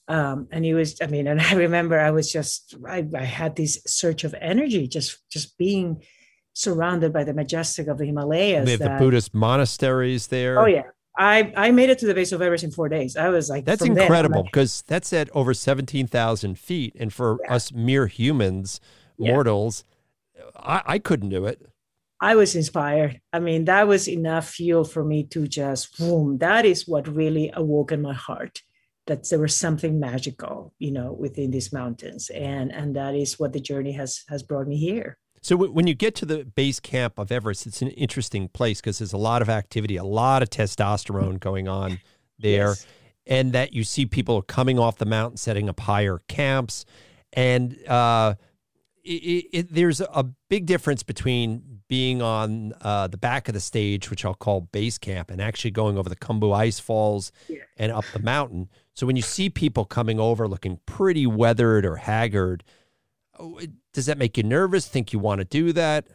Um, 0.09 0.49
and 0.51 0.65
it 0.65 0.73
was 0.73 0.97
i 1.01 1.07
mean 1.07 1.27
and 1.27 1.39
i 1.51 1.53
remember 1.53 1.97
i 1.97 2.11
was 2.11 2.29
just 2.29 2.75
I, 2.85 3.07
I 3.15 3.23
had 3.23 3.55
this 3.55 3.81
surge 3.87 4.25
of 4.25 4.35
energy 4.41 4.85
just 4.85 5.19
just 5.31 5.57
being 5.57 6.03
surrounded 6.53 7.11
by 7.11 7.23
the 7.23 7.33
majestic 7.33 7.87
of 7.87 7.97
the 7.97 8.05
himalayas 8.05 8.65
they 8.65 8.71
have 8.71 8.79
that, 8.79 8.99
the 8.99 9.03
buddhist 9.05 9.33
monasteries 9.33 10.27
there 10.27 10.59
oh 10.59 10.65
yeah 10.65 10.83
I, 11.15 11.53
I 11.55 11.69
made 11.69 11.91
it 11.91 11.99
to 11.99 12.07
the 12.07 12.15
base 12.15 12.31
of 12.31 12.41
Everest 12.41 12.63
in 12.63 12.71
four 12.71 12.89
days. 12.89 13.15
I 13.15 13.29
was 13.29 13.47
like, 13.47 13.65
that's 13.65 13.83
incredible 13.83 14.41
because 14.41 14.81
like, 14.81 14.87
that's 14.87 15.13
at 15.13 15.29
over 15.35 15.53
17,000 15.53 16.57
feet. 16.57 16.95
And 16.99 17.13
for 17.13 17.37
yeah. 17.43 17.53
us 17.53 17.71
mere 17.71 18.07
humans, 18.07 18.81
mortals. 19.19 19.83
I, 20.57 20.81
I 20.85 20.97
couldn't 20.99 21.29
do 21.29 21.45
it. 21.45 21.61
I 22.19 22.35
was 22.35 22.55
inspired. 22.55 23.19
I 23.31 23.39
mean, 23.39 23.65
that 23.65 23.87
was 23.87 24.07
enough 24.07 24.49
fuel 24.49 24.85
for 24.85 25.03
me 25.03 25.25
to 25.25 25.47
just 25.47 25.97
boom. 25.97 26.37
That 26.37 26.65
is 26.65 26.87
what 26.87 27.07
really 27.07 27.51
awoke 27.53 27.91
in 27.91 28.01
my 28.01 28.13
heart 28.13 28.61
that 29.07 29.29
there 29.29 29.39
was 29.39 29.55
something 29.55 29.99
magical, 29.99 30.73
you 30.79 30.91
know, 30.91 31.11
within 31.11 31.51
these 31.51 31.73
mountains, 31.73 32.29
and 32.29 32.71
and 32.71 32.95
that 32.95 33.15
is 33.15 33.37
what 33.37 33.51
the 33.51 33.59
journey 33.59 33.91
has 33.91 34.23
has 34.29 34.41
brought 34.41 34.67
me 34.67 34.77
here. 34.77 35.17
So 35.43 35.57
when 35.57 35.87
you 35.87 35.93
get 35.93 36.15
to 36.15 36.25
the 36.25 36.45
base 36.45 36.79
camp 36.79 37.19
of 37.19 37.29
Everest, 37.29 37.67
it's 37.67 37.81
an 37.81 37.89
interesting 37.89 38.47
place 38.47 38.79
because 38.79 38.99
there's 38.99 39.11
a 39.11 39.17
lot 39.17 39.41
of 39.41 39.49
activity, 39.49 39.97
a 39.97 40.03
lot 40.03 40.41
of 40.41 40.49
testosterone 40.49 41.37
going 41.37 41.67
on 41.67 41.99
there, 42.39 42.69
yes. 42.69 42.87
and 43.27 43.51
that 43.51 43.73
you 43.73 43.83
see 43.83 44.05
people 44.05 44.41
coming 44.41 44.79
off 44.79 44.97
the 44.99 45.05
mountain, 45.05 45.35
setting 45.35 45.67
up 45.67 45.81
higher 45.81 46.21
camps, 46.29 46.85
and 47.33 47.77
uh, 47.89 48.35
it, 49.03 49.45
it, 49.51 49.73
there's 49.73 49.99
a 49.99 50.23
big 50.47 50.65
difference 50.65 51.03
between 51.03 51.81
being 51.89 52.21
on 52.21 52.71
uh, 52.79 53.07
the 53.07 53.17
back 53.17 53.49
of 53.49 53.53
the 53.53 53.59
stage, 53.59 54.09
which 54.09 54.23
I'll 54.23 54.33
call 54.33 54.61
base 54.61 54.97
camp, 54.97 55.29
and 55.29 55.41
actually 55.41 55.71
going 55.71 55.97
over 55.97 56.07
the 56.07 56.15
Khumbu 56.15 56.55
Ice 56.55 56.79
Falls 56.79 57.33
yeah. 57.49 57.57
and 57.75 57.91
up 57.91 58.05
the 58.13 58.19
mountain. 58.19 58.69
So 58.93 59.05
when 59.05 59.17
you 59.17 59.21
see 59.21 59.49
people 59.49 59.83
coming 59.83 60.21
over 60.21 60.47
looking 60.47 60.79
pretty 60.85 61.27
weathered 61.27 61.85
or 61.85 61.97
haggard, 61.97 62.63
does 63.93 64.05
that 64.05 64.17
make 64.17 64.37
you 64.37 64.43
nervous? 64.43 64.87
Think 64.87 65.13
you 65.13 65.19
want 65.19 65.39
to 65.39 65.45
do 65.45 65.73
that? 65.73 66.05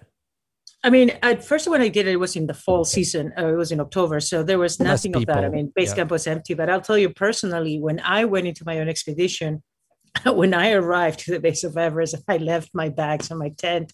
I 0.85 0.91
mean, 0.91 1.11
at 1.23 1.45
first 1.45 1.67
when 1.67 1.81
I 1.81 1.89
did 1.89 2.07
it, 2.07 2.13
it 2.13 2.17
was 2.17 2.37
in 2.37 2.47
the 2.47 2.55
fall 2.55 2.85
season. 2.85 3.33
Uh, 3.37 3.49
it 3.49 3.57
was 3.57 3.73
in 3.73 3.81
October, 3.81 4.21
so 4.21 4.43
there 4.43 4.59
was 4.59 4.79
nothing 4.79 5.17
of 5.17 5.27
that. 5.27 5.45
I 5.45 5.49
mean, 5.49 5.73
base 5.75 5.91
yeah. 5.91 5.97
camp 5.97 6.11
was 6.11 6.27
empty. 6.27 6.55
But 6.55 6.71
I'll 6.71 6.81
tell 6.81 6.99
you 6.99 7.11
personally, 7.11 7.81
when 7.81 8.01
I 8.01 8.25
went 8.25 8.47
into 8.47 8.63
my 8.65 8.79
own 8.79 8.89
expedition, 8.89 9.63
when 10.27 10.55
I 10.55 10.73
arrived 10.73 11.21
to 11.21 11.33
the 11.33 11.41
base 11.41 11.65
of 11.65 11.77
Everest, 11.77 12.15
I 12.29 12.37
left 12.37 12.71
my 12.75 12.89
bags 12.89 13.31
on 13.31 13.39
my 13.39 13.51
tent. 13.51 13.93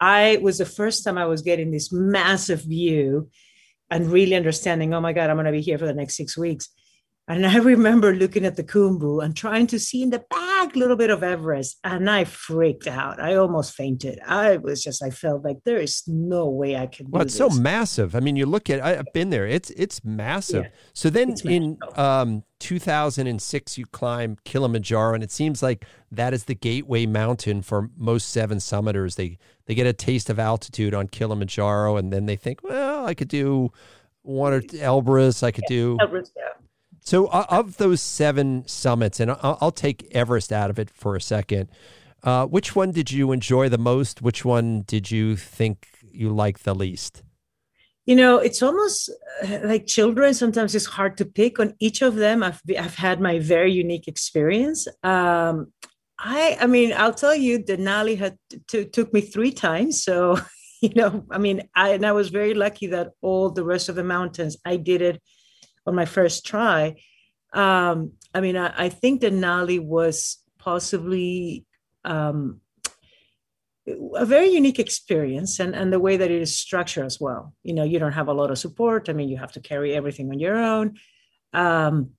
I 0.00 0.38
was 0.42 0.58
the 0.58 0.66
first 0.66 1.04
time 1.04 1.16
I 1.16 1.26
was 1.26 1.42
getting 1.42 1.70
this 1.70 1.92
massive 1.92 2.62
view 2.62 3.30
and 3.90 4.10
really 4.10 4.34
understanding. 4.34 4.92
Oh 4.92 5.00
my 5.00 5.12
God, 5.12 5.30
I'm 5.30 5.36
going 5.36 5.46
to 5.46 5.52
be 5.52 5.60
here 5.60 5.78
for 5.78 5.86
the 5.86 5.94
next 5.94 6.16
six 6.16 6.36
weeks. 6.36 6.68
And 7.26 7.46
I 7.46 7.56
remember 7.56 8.14
looking 8.14 8.44
at 8.44 8.56
the 8.56 8.62
Khumbu 8.62 9.24
and 9.24 9.34
trying 9.34 9.66
to 9.68 9.78
see 9.78 10.02
in 10.02 10.10
the 10.10 10.22
back 10.30 10.76
a 10.76 10.78
little 10.78 10.96
bit 10.96 11.08
of 11.08 11.22
Everest, 11.22 11.78
and 11.82 12.10
I 12.10 12.24
freaked 12.24 12.86
out. 12.86 13.18
I 13.18 13.36
almost 13.36 13.74
fainted. 13.74 14.18
I 14.26 14.58
was 14.58 14.82
just, 14.82 15.02
I 15.02 15.08
felt 15.08 15.42
like 15.42 15.56
there 15.64 15.78
is 15.78 16.02
no 16.06 16.46
way 16.50 16.76
I 16.76 16.86
can. 16.86 17.10
Well, 17.10 17.22
it's 17.22 17.38
this. 17.38 17.54
so 17.54 17.60
massive. 17.60 18.14
I 18.14 18.20
mean, 18.20 18.36
you 18.36 18.44
look 18.44 18.68
at, 18.68 18.84
I've 18.84 19.10
been 19.14 19.30
there. 19.30 19.46
It's 19.46 19.70
it's 19.70 20.04
massive. 20.04 20.64
Yeah, 20.64 20.70
so 20.92 21.08
then 21.08 21.34
in 21.44 21.78
um, 21.96 22.44
2006, 22.58 23.78
you 23.78 23.86
climb 23.86 24.36
Kilimanjaro, 24.44 25.14
and 25.14 25.22
it 25.22 25.30
seems 25.30 25.62
like 25.62 25.86
that 26.12 26.34
is 26.34 26.44
the 26.44 26.54
gateway 26.54 27.06
mountain 27.06 27.62
for 27.62 27.88
most 27.96 28.28
seven 28.28 28.58
summiters. 28.58 29.14
They 29.14 29.38
they 29.64 29.74
get 29.74 29.86
a 29.86 29.94
taste 29.94 30.28
of 30.28 30.38
altitude 30.38 30.92
on 30.92 31.08
Kilimanjaro, 31.08 31.96
and 31.96 32.12
then 32.12 32.26
they 32.26 32.36
think, 32.36 32.62
well, 32.62 33.06
I 33.06 33.14
could 33.14 33.28
do 33.28 33.72
one 34.20 34.52
or 34.52 34.60
Elbrus. 34.60 35.42
I 35.42 35.52
could 35.52 35.64
yeah, 35.70 35.76
do. 35.76 35.98
Elbrus, 36.02 36.30
yeah 36.36 36.42
so, 37.04 37.28
of 37.28 37.76
those 37.76 38.00
seven 38.00 38.66
summits, 38.66 39.20
and 39.20 39.30
I'll, 39.30 39.58
I'll, 39.60 39.72
take 39.72 40.08
Everest 40.12 40.50
out 40.50 40.70
of 40.70 40.78
it 40.78 40.88
for 40.88 41.14
a 41.14 41.20
second. 41.20 41.68
Uh, 42.22 42.46
which 42.46 42.74
one 42.74 42.92
did 42.92 43.10
you 43.10 43.30
enjoy 43.30 43.68
the 43.68 43.76
most? 43.76 44.22
Which 44.22 44.42
one 44.42 44.82
did 44.86 45.10
you 45.10 45.36
think 45.36 45.88
you 46.10 46.30
liked 46.30 46.64
the 46.64 46.74
least? 46.74 47.22
You 48.06 48.16
know, 48.16 48.38
it's 48.38 48.62
almost 48.62 49.10
uh, 49.46 49.58
like 49.64 49.86
children. 49.86 50.32
Sometimes 50.32 50.74
it's 50.74 50.86
hard 50.86 51.18
to 51.18 51.26
pick 51.26 51.60
on 51.60 51.74
each 51.78 52.00
of 52.00 52.16
them. 52.16 52.42
I've 52.42 52.62
I've 52.78 52.94
had 52.94 53.20
my 53.20 53.38
very 53.38 53.72
unique 53.72 54.08
experience. 54.08 54.88
Um, 55.02 55.72
I 56.18 56.56
I 56.58 56.66
mean, 56.66 56.94
I'll 56.96 57.14
tell 57.14 57.34
you, 57.34 57.58
Denali 57.58 58.16
had 58.16 58.38
t- 58.66 58.86
took 58.86 59.12
me 59.12 59.20
three 59.20 59.52
times. 59.52 60.02
So 60.02 60.38
you 60.80 60.90
know, 60.96 61.26
I 61.30 61.36
mean, 61.36 61.68
I 61.76 61.90
and 61.90 62.06
I 62.06 62.12
was 62.12 62.30
very 62.30 62.54
lucky 62.54 62.86
that 62.88 63.10
all 63.20 63.50
the 63.50 63.64
rest 63.64 63.90
of 63.90 63.94
the 63.94 64.04
mountains 64.04 64.56
I 64.64 64.76
did 64.78 65.02
it 65.02 65.20
on 65.86 65.94
my 65.94 66.04
first 66.04 66.46
try. 66.46 66.96
Um, 67.52 68.12
I 68.34 68.40
mean, 68.40 68.56
I, 68.56 68.72
I 68.76 68.88
think 68.88 69.22
Denali 69.22 69.80
was 69.80 70.38
possibly 70.58 71.64
um, 72.04 72.60
a 73.86 74.24
very 74.24 74.48
unique 74.48 74.78
experience 74.78 75.60
and, 75.60 75.74
and 75.74 75.92
the 75.92 76.00
way 76.00 76.16
that 76.16 76.30
it 76.30 76.40
is 76.40 76.58
structured 76.58 77.04
as 77.04 77.20
well. 77.20 77.54
You 77.62 77.74
know, 77.74 77.84
you 77.84 77.98
don't 77.98 78.12
have 78.12 78.28
a 78.28 78.32
lot 78.32 78.50
of 78.50 78.58
support. 78.58 79.08
I 79.08 79.12
mean, 79.12 79.28
you 79.28 79.36
have 79.36 79.52
to 79.52 79.60
carry 79.60 79.94
everything 79.94 80.30
on 80.30 80.38
your 80.38 80.56
own. 80.56 80.96
Um, 81.52 82.10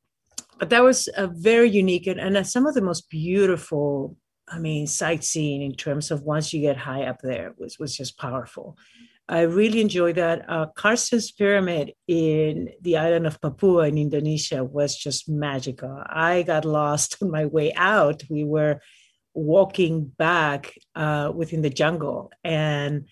but 0.60 0.70
that 0.70 0.84
was 0.84 1.10
a 1.18 1.28
very 1.28 1.70
unique 1.70 2.08
and, 2.08 2.20
and 2.20 2.48
some 2.48 2.66
of 2.66 2.76
the 2.76 2.82
most 2.82 3.10
beautiful, 3.10 4.16
I 4.48 4.60
mean, 4.60 4.88
sightseeing 4.88 5.62
in 5.62 5.76
terms 5.76 6.12
of 6.12 6.22
once 6.22 6.54
you 6.54 6.62
get 6.62 6.78
high 6.78 7.04
up 7.04 7.20
there 7.22 7.54
was, 7.58 7.78
was 7.78 7.96
just 7.96 8.18
powerful. 8.18 8.78
I 9.28 9.42
really 9.42 9.82
enjoyed 9.82 10.16
that. 10.16 10.46
Uh, 10.48 10.68
Carstensz 10.78 11.36
Pyramid 11.36 11.94
in 12.08 12.70
the 12.82 12.98
island 12.98 13.26
of 13.26 13.42
Papua 13.42 13.88
in 13.88 13.98
Indonesia 13.98 14.64
was 14.64 14.96
just 14.96 15.28
magical. 15.28 16.04
I 16.06 16.44
got 16.44 16.64
lost 16.64 17.18
on 17.22 17.32
my 17.32 17.46
way 17.46 17.74
out. 17.76 18.24
We 18.30 18.44
were 18.44 18.82
walking 19.34 20.06
back 20.06 20.74
uh, 20.96 21.32
within 21.34 21.62
the 21.62 21.72
jungle, 21.72 22.32
and 22.44 23.08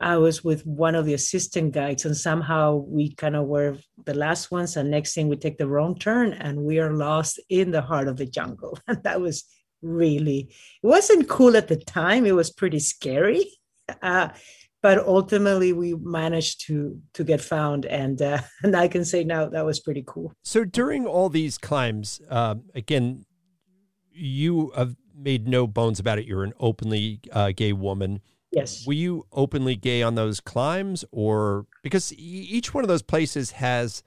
I 0.00 0.16
was 0.16 0.42
with 0.42 0.66
one 0.66 0.96
of 0.96 1.06
the 1.06 1.14
assistant 1.14 1.72
guides, 1.72 2.04
and 2.04 2.16
somehow 2.16 2.74
we 2.74 3.14
kind 3.14 3.36
of 3.36 3.46
were 3.46 3.76
the 4.04 4.14
last 4.14 4.50
ones. 4.50 4.76
And 4.76 4.90
next 4.90 5.14
thing, 5.14 5.28
we 5.28 5.36
take 5.36 5.58
the 5.58 5.68
wrong 5.68 5.96
turn, 5.96 6.32
and 6.32 6.64
we 6.64 6.80
are 6.80 6.92
lost 6.92 7.38
in 7.48 7.70
the 7.70 7.82
heart 7.82 8.08
of 8.08 8.16
the 8.16 8.26
jungle. 8.26 8.78
And 8.88 9.00
that 9.04 9.20
was 9.20 9.44
really 9.80 10.54
it 10.82 10.86
wasn't 10.86 11.28
cool 11.28 11.56
at 11.56 11.68
the 11.68 11.76
time. 11.76 12.26
It 12.26 12.34
was 12.34 12.50
pretty 12.50 12.80
scary. 12.80 13.46
Uh, 14.00 14.28
but 14.82 14.98
ultimately 14.98 15.72
we 15.72 15.94
managed 15.94 16.66
to 16.66 17.00
to 17.14 17.24
get 17.24 17.40
found 17.40 17.86
and 17.86 18.20
uh, 18.20 18.40
and 18.62 18.76
i 18.76 18.88
can 18.88 19.04
say 19.04 19.24
now 19.24 19.48
that 19.48 19.64
was 19.64 19.80
pretty 19.80 20.04
cool. 20.06 20.32
So 20.42 20.64
during 20.64 21.06
all 21.06 21.28
these 21.28 21.58
climbs 21.58 22.20
uh, 22.28 22.56
again 22.74 23.24
you 24.14 24.72
have 24.76 24.96
made 25.14 25.48
no 25.48 25.66
bones 25.66 25.98
about 25.98 26.18
it. 26.18 26.26
You're 26.26 26.44
an 26.44 26.52
openly 26.60 27.20
uh, 27.32 27.52
gay 27.54 27.72
woman. 27.72 28.20
Yes. 28.50 28.86
Were 28.86 28.92
you 28.92 29.26
openly 29.32 29.76
gay 29.76 30.02
on 30.02 30.14
those 30.14 30.40
climbs 30.40 31.04
or 31.10 31.66
because 31.82 32.12
each 32.16 32.74
one 32.74 32.84
of 32.84 32.88
those 32.88 33.02
places 33.02 33.52
has 33.52 34.02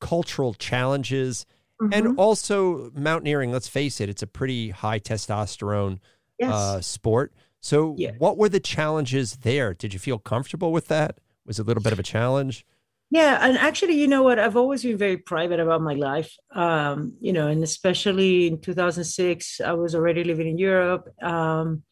cultural 0.00 0.52
challenges 0.52 1.46
mm-hmm. 1.80 1.92
and 1.92 2.18
also 2.18 2.90
mountaineering 2.94 3.50
let's 3.50 3.68
face 3.68 3.98
it 3.98 4.10
it's 4.10 4.22
a 4.22 4.26
pretty 4.26 4.68
high 4.68 5.00
testosterone 5.00 5.98
yes. 6.38 6.52
Uh, 6.52 6.80
sport 6.82 7.32
so, 7.66 7.96
yeah. 7.98 8.12
what 8.18 8.38
were 8.38 8.48
the 8.48 8.60
challenges 8.60 9.38
there? 9.38 9.74
Did 9.74 9.92
you 9.92 9.98
feel 9.98 10.20
comfortable 10.20 10.70
with 10.70 10.86
that? 10.86 11.18
Was 11.44 11.58
it 11.58 11.62
a 11.62 11.64
little 11.64 11.82
bit 11.82 11.92
of 11.92 11.98
a 11.98 12.04
challenge? 12.04 12.64
Yeah, 13.10 13.38
and 13.40 13.58
actually, 13.58 13.94
you 13.94 14.06
know 14.06 14.22
what? 14.22 14.38
I've 14.38 14.56
always 14.56 14.84
been 14.84 14.96
very 14.96 15.16
private 15.16 15.58
about 15.58 15.82
my 15.82 15.94
life. 15.94 16.32
Um, 16.54 17.14
you 17.20 17.32
know, 17.32 17.48
and 17.48 17.64
especially 17.64 18.46
in 18.46 18.60
2006, 18.60 19.60
I 19.60 19.72
was 19.72 19.96
already 19.96 20.22
living 20.22 20.46
in 20.46 20.58
Europe. 20.58 21.12
Um, 21.20 21.82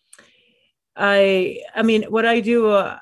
I, 0.94 1.58
I 1.74 1.82
mean, 1.82 2.04
what 2.04 2.24
I 2.24 2.38
do, 2.38 2.68
uh, 2.68 2.98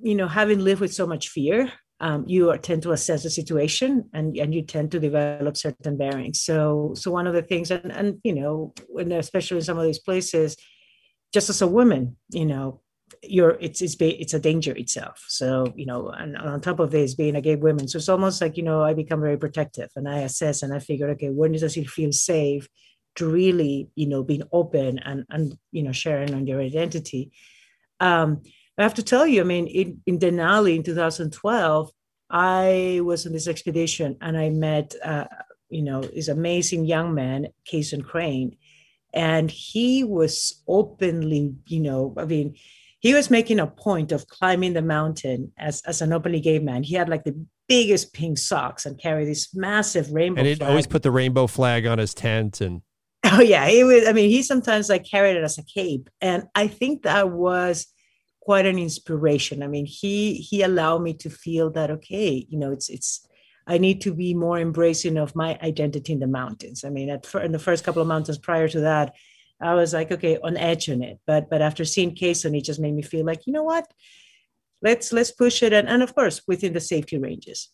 you 0.00 0.14
know, 0.14 0.28
having 0.28 0.60
lived 0.60 0.82
with 0.82 0.94
so 0.94 1.08
much 1.08 1.30
fear, 1.30 1.72
um, 1.98 2.24
you 2.28 2.56
tend 2.58 2.82
to 2.82 2.92
assess 2.92 3.24
the 3.24 3.30
situation 3.30 4.08
and, 4.12 4.36
and 4.36 4.54
you 4.54 4.62
tend 4.62 4.92
to 4.92 5.00
develop 5.00 5.56
certain 5.56 5.96
bearings. 5.96 6.42
So, 6.42 6.92
so 6.94 7.10
one 7.10 7.26
of 7.26 7.34
the 7.34 7.42
things, 7.42 7.72
and, 7.72 7.90
and 7.90 8.20
you 8.22 8.36
know, 8.36 8.72
when 8.86 9.10
especially 9.10 9.56
in 9.56 9.64
some 9.64 9.78
of 9.78 9.84
these 9.84 9.98
places, 9.98 10.56
just 11.34 11.50
as 11.50 11.60
a 11.60 11.66
woman, 11.66 12.16
you 12.30 12.46
know, 12.46 12.80
you're 13.22 13.56
it's 13.60 13.82
it's 13.82 13.96
it's 14.00 14.34
a 14.34 14.38
danger 14.38 14.72
itself. 14.72 15.22
So 15.28 15.72
you 15.76 15.84
know, 15.84 16.08
and 16.08 16.36
on 16.36 16.60
top 16.60 16.78
of 16.78 16.92
this, 16.92 17.14
being 17.14 17.36
a 17.36 17.40
gay 17.40 17.56
woman, 17.56 17.88
so 17.88 17.98
it's 17.98 18.08
almost 18.08 18.40
like 18.40 18.56
you 18.56 18.62
know, 18.62 18.82
I 18.82 18.94
become 18.94 19.20
very 19.20 19.36
protective, 19.36 19.90
and 19.96 20.08
I 20.08 20.20
assess, 20.20 20.62
and 20.62 20.72
I 20.72 20.78
figure, 20.78 21.10
okay, 21.10 21.30
when 21.30 21.52
does 21.52 21.76
it 21.76 21.90
feel 21.90 22.12
safe 22.12 22.68
to 23.16 23.28
really, 23.28 23.88
you 23.94 24.08
know, 24.08 24.22
being 24.22 24.44
open 24.52 25.00
and 25.00 25.24
and 25.28 25.58
you 25.72 25.82
know, 25.82 25.92
sharing 25.92 26.32
on 26.34 26.46
your 26.46 26.60
identity. 26.60 27.32
Um, 28.00 28.42
I 28.78 28.82
have 28.82 28.94
to 28.94 29.02
tell 29.02 29.26
you, 29.26 29.40
I 29.40 29.44
mean, 29.44 29.66
in, 29.66 30.02
in 30.06 30.18
Denali 30.18 30.74
in 30.74 30.82
2012, 30.82 31.90
I 32.28 33.00
was 33.04 33.24
on 33.24 33.32
this 33.32 33.46
expedition 33.46 34.16
and 34.20 34.36
I 34.36 34.50
met, 34.50 34.96
uh, 35.04 35.26
you 35.68 35.82
know, 35.82 36.02
this 36.02 36.26
amazing 36.26 36.84
young 36.84 37.14
man, 37.14 37.48
Cason 37.70 38.04
Crane, 38.04 38.56
and 39.14 39.50
he 39.50 40.04
was 40.04 40.62
openly 40.68 41.54
you 41.66 41.80
know 41.80 42.14
i 42.18 42.24
mean 42.24 42.54
he 43.04 43.12
was 43.12 43.30
making 43.30 43.60
a 43.60 43.66
point 43.66 44.12
of 44.12 44.28
climbing 44.28 44.72
the 44.72 44.80
mountain 44.80 45.52
as, 45.58 45.82
as 45.82 46.00
an 46.00 46.10
openly 46.10 46.40
gay 46.40 46.58
man. 46.58 46.82
He 46.82 46.94
had 46.94 47.10
like 47.10 47.24
the 47.24 47.38
biggest 47.68 48.14
pink 48.14 48.38
socks 48.38 48.86
and 48.86 48.98
carry 48.98 49.26
this 49.26 49.54
massive 49.54 50.10
rainbow 50.10 50.40
and 50.40 50.48
he 50.48 50.58
always 50.64 50.86
put 50.86 51.02
the 51.02 51.10
rainbow 51.10 51.46
flag 51.46 51.84
on 51.84 51.98
his 51.98 52.14
tent 52.14 52.62
and 52.62 52.80
oh 53.26 53.42
yeah. 53.42 53.66
It 53.66 53.84
was 53.84 54.08
i 54.08 54.12
mean 54.14 54.30
he 54.30 54.42
sometimes 54.42 54.88
like 54.88 55.04
carried 55.04 55.36
it 55.36 55.44
as 55.44 55.58
a 55.58 55.64
cape. 55.64 56.08
And 56.22 56.44
i 56.54 56.66
think 56.66 57.02
that 57.02 57.30
was 57.30 57.86
quite 58.40 58.64
an 58.64 58.78
inspiration. 58.78 59.62
I 59.62 59.66
mean 59.66 59.84
he 59.84 60.36
he 60.36 60.62
allowed 60.62 61.02
me 61.02 61.12
to 61.12 61.28
feel 61.28 61.68
that 61.72 61.90
okay 61.90 62.46
you 62.48 62.58
know 62.58 62.72
it's 62.72 62.88
it's 62.88 63.28
I 63.66 63.78
need 63.78 64.00
to 64.02 64.12
be 64.12 64.34
more 64.34 64.58
embracing 64.58 65.16
of 65.16 65.34
my 65.34 65.58
identity 65.62 66.12
in 66.12 66.20
the 66.20 66.26
mountains. 66.26 66.84
I 66.84 66.90
mean, 66.90 67.10
at 67.10 67.32
in 67.34 67.52
the 67.52 67.58
first 67.58 67.84
couple 67.84 68.02
of 68.02 68.08
mountains 68.08 68.38
prior 68.38 68.68
to 68.68 68.80
that, 68.80 69.14
I 69.60 69.74
was 69.74 69.92
like, 69.92 70.12
okay, 70.12 70.38
on 70.42 70.56
edge 70.56 70.88
on 70.90 71.02
it. 71.02 71.18
But 71.26 71.48
but 71.48 71.62
after 71.62 71.84
seeing 71.84 72.14
Cason, 72.14 72.56
it 72.56 72.64
just 72.64 72.80
made 72.80 72.94
me 72.94 73.02
feel 73.02 73.24
like, 73.24 73.46
you 73.46 73.52
know 73.52 73.62
what? 73.62 73.86
Let's 74.82 75.12
let's 75.12 75.30
push 75.30 75.62
it, 75.62 75.72
and 75.72 75.88
and 75.88 76.02
of 76.02 76.14
course 76.14 76.42
within 76.46 76.72
the 76.72 76.80
safety 76.80 77.18
ranges. 77.18 77.70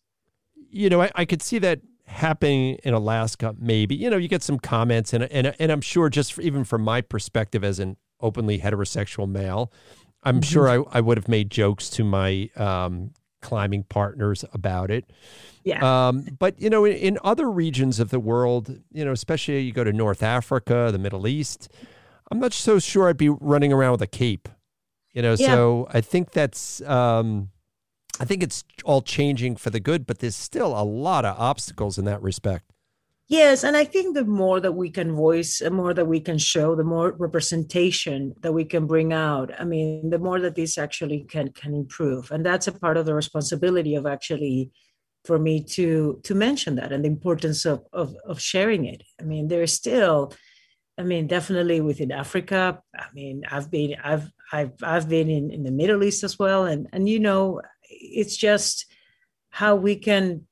You 0.71 0.89
know, 0.89 1.03
I, 1.03 1.11
I 1.15 1.25
could 1.25 1.43
see 1.43 1.59
that 1.59 1.81
happening 2.07 2.77
in 2.85 2.95
Alaska. 2.95 3.55
Maybe 3.59 3.97
you 3.97 4.11
know, 4.11 4.17
you 4.17 4.29
get 4.29 4.43
some 4.43 4.59
comments, 4.59 5.13
and 5.13 5.25
and 5.25 5.55
and 5.59 5.73
I'm 5.73 5.81
sure 5.81 6.09
just 6.09 6.35
for, 6.35 6.43
even 6.43 6.65
from 6.65 6.83
my 6.83 7.01
perspective 7.01 7.65
as 7.65 7.81
an 7.81 7.97
openly 8.21 8.59
heterosexual 8.59 9.29
male, 9.29 9.73
I'm 10.23 10.37
mm-hmm. 10.37 10.43
sure 10.43 10.69
I, 10.69 10.99
I 10.99 11.01
would 11.01 11.17
have 11.17 11.29
made 11.29 11.51
jokes 11.51 11.91
to 11.91 12.05
my 12.05 12.51
um, 12.57 13.13
climbing 13.41 13.85
partners 13.85 14.45
about 14.53 14.91
it. 14.91 15.11
Yeah. 15.65 16.09
Um, 16.09 16.27
but 16.39 16.61
you 16.61 16.71
know, 16.71 16.85
in, 16.85 16.97
in, 16.97 17.19
other 17.23 17.51
regions 17.51 18.01
of 18.01 18.11
the 18.11 18.21
world, 18.21 18.81
you 18.93 19.05
know, 19.05 19.13
especially 19.13 19.61
you 19.61 19.73
go 19.73 19.85
to 19.85 19.93
North 19.93 20.23
Africa, 20.23 20.91
the 20.93 20.99
Middle 20.99 21.27
East, 21.27 21.69
I'm 22.31 22.41
not 22.41 22.53
so 22.53 22.79
sure 22.79 23.09
I'd 23.09 23.17
be 23.17 23.29
running 23.29 23.73
around 23.73 23.93
with 23.93 24.03
a 24.03 24.07
cape. 24.07 24.49
You 25.13 25.23
know, 25.23 25.35
Yeah. 25.39 25.49
so 25.49 25.89
I 25.93 26.01
think 26.01 26.31
that's 26.31 26.81
um, 26.83 27.51
I 28.21 28.25
think 28.25 28.43
it's 28.43 28.65
all 28.85 29.03
changing 29.03 29.57
for 29.57 29.71
the 29.71 29.81
good, 29.81 30.07
but 30.07 30.19
there's 30.19 30.37
still 30.37 30.79
a 30.79 30.85
lot 30.85 31.25
of 31.25 31.39
obstacles 31.39 31.99
in 31.99 32.05
that 32.05 32.23
respect. 32.23 32.73
Yes, 33.31 33.63
and 33.63 33.77
I 33.77 33.85
think 33.85 34.17
the 34.17 34.25
more 34.25 34.59
that 34.59 34.73
we 34.73 34.91
can 34.91 35.15
voice, 35.15 35.61
the 35.61 35.71
more 35.71 35.95
that 35.95 36.07
we 36.07 36.19
can 36.19 36.37
show, 36.37 36.75
the 36.75 36.83
more 36.83 37.13
representation 37.13 38.35
that 38.41 38.53
we 38.53 38.65
can 38.65 38.89
bring 38.89 39.13
out. 39.13 39.53
I 39.57 39.65
mean, 39.65 40.11
the 40.11 40.19
more 40.19 40.41
that 40.41 40.57
this 40.57 40.77
actually 40.77 41.21
can 41.31 41.53
can 41.53 41.73
improve, 41.73 42.33
and 42.33 42.45
that's 42.45 42.67
a 42.67 42.73
part 42.73 42.97
of 42.97 43.07
the 43.07 43.15
responsibility 43.15 43.95
of 43.95 44.05
actually 44.05 44.73
for 45.25 45.39
me 45.39 45.63
to 45.77 46.19
to 46.25 46.35
mention 46.35 46.75
that 46.75 46.91
and 46.91 47.05
the 47.05 47.09
importance 47.09 47.65
of 47.65 47.85
of, 47.93 48.17
of 48.27 48.41
sharing 48.41 48.85
it. 48.87 49.05
I 49.21 49.23
mean, 49.23 49.47
there's 49.47 49.73
still, 49.75 50.33
I 50.99 51.05
mean, 51.05 51.29
definitely 51.29 51.81
within 51.81 52.11
Africa. 52.11 52.83
I 52.97 53.07
mean, 53.15 53.45
I've 53.49 53.71
been 53.71 53.95
I've 54.03 54.29
I've 54.53 54.73
I've 54.83 55.09
been 55.09 55.31
in 55.31 55.53
in 55.53 55.63
the 55.63 55.71
Middle 55.71 56.03
East 56.03 56.25
as 56.25 56.37
well, 56.37 56.65
and 56.65 56.89
and 56.93 57.09
you 57.09 57.21
know, 57.21 57.63
it's 57.89 58.37
just 58.37 58.87
how 59.51 59.77
we 59.77 59.95
can 59.95 60.49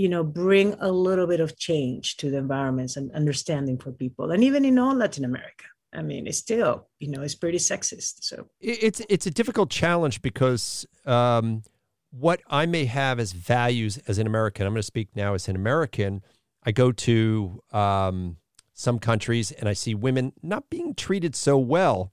you 0.00 0.08
know 0.08 0.24
bring 0.24 0.74
a 0.80 0.90
little 0.90 1.26
bit 1.26 1.40
of 1.40 1.56
change 1.58 2.16
to 2.16 2.30
the 2.30 2.38
environments 2.38 2.96
and 2.96 3.12
understanding 3.12 3.76
for 3.78 3.92
people 3.92 4.30
and 4.30 4.42
even 4.42 4.64
in 4.64 4.78
all 4.78 4.94
latin 4.94 5.24
america 5.24 5.64
i 5.92 6.02
mean 6.02 6.26
it's 6.26 6.38
still 6.38 6.88
you 6.98 7.08
know 7.10 7.22
it's 7.22 7.34
pretty 7.34 7.58
sexist 7.58 8.14
so 8.22 8.36
It's 8.60 9.00
it's 9.08 9.26
a 9.26 9.30
difficult 9.30 9.70
challenge 9.70 10.22
because 10.22 10.86
um, 11.06 11.62
what 12.10 12.40
I 12.48 12.66
may 12.66 12.84
have 12.86 13.20
as 13.20 13.32
values 13.32 13.98
as 14.08 14.18
an 14.18 14.26
American, 14.26 14.66
I'm 14.66 14.72
going 14.72 14.80
to 14.80 14.86
speak 14.86 15.14
now 15.14 15.34
as 15.34 15.48
an 15.48 15.56
American. 15.56 16.22
I 16.64 16.72
go 16.72 16.92
to 16.92 17.62
um, 17.72 18.36
some 18.74 18.98
countries 18.98 19.52
and 19.52 19.68
I 19.68 19.72
see 19.72 19.94
women 19.94 20.32
not 20.42 20.68
being 20.70 20.94
treated 20.94 21.34
so 21.34 21.56
well. 21.56 22.12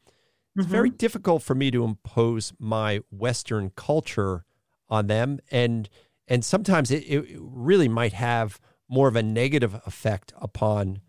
It's 0.56 0.66
very 0.66 0.90
difficult 0.90 1.44
for 1.44 1.54
me 1.54 1.70
to 1.70 1.84
impose 1.84 2.52
my 2.58 3.02
Western 3.12 3.72
culture 3.76 4.44
on 4.90 5.06
them, 5.06 5.40
and 5.52 5.88
and 6.28 6.44
sometimes 6.44 6.92
it, 6.92 7.04
it 7.04 7.38
really 7.40 7.88
might 7.88 8.14
have 8.14 8.60
more 8.90 9.08
of 9.08 9.16
a 9.16 9.24
negative 9.24 9.76
effect 9.86 10.34
upon 10.40 11.02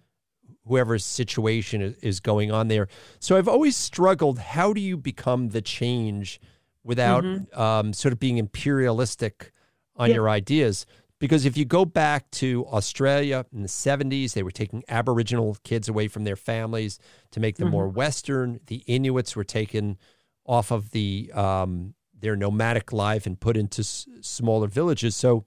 whoever's 0.66 1.04
situation 1.04 1.96
is, 2.02 2.20
going 2.20 2.50
on 2.52 2.68
there. 2.68 2.88
So 3.20 3.36
I've 3.36 3.48
always 3.48 3.76
struggled. 3.76 4.38
How 4.38 4.72
do 4.72 4.80
you 4.80 4.96
become 4.96 5.48
the 5.50 5.62
change 5.62 6.40
without 6.84 7.24
um, 7.54 7.92
sort 7.92 8.12
of 8.12 8.18
being 8.20 8.36
imperialistic 8.38 9.52
on 9.96 10.08
Yeah. 10.10 10.16
your 10.16 10.28
ideas? 10.28 10.84
Because 11.18 11.44
if 11.46 11.56
you 11.56 11.64
go 11.64 11.84
back 11.84 12.30
to 12.32 12.64
Australia 12.66 13.44
in 13.52 13.62
the 13.62 13.68
70s, 13.68 14.34
they 14.34 14.42
were 14.42 14.50
taking 14.52 14.84
Aboriginal 14.88 15.56
kids 15.64 15.88
away 15.88 16.06
from 16.06 16.24
their 16.24 16.36
families 16.36 16.98
to 17.32 17.40
make 17.40 17.56
them 17.56 17.70
more 17.70 17.88
Western. 17.88 18.60
The 18.66 18.84
Inuits 18.86 19.34
were 19.34 19.44
taken 19.44 19.98
off 20.44 20.70
of 20.70 20.90
the 20.90 21.32
um, 21.34 21.94
their 22.20 22.36
nomadic 22.36 22.92
life 22.92 23.26
and 23.26 23.40
put 23.40 23.56
into 23.56 23.80
s- 23.82 24.06
smaller 24.20 24.66
villages. 24.66 25.16
So 25.16 25.44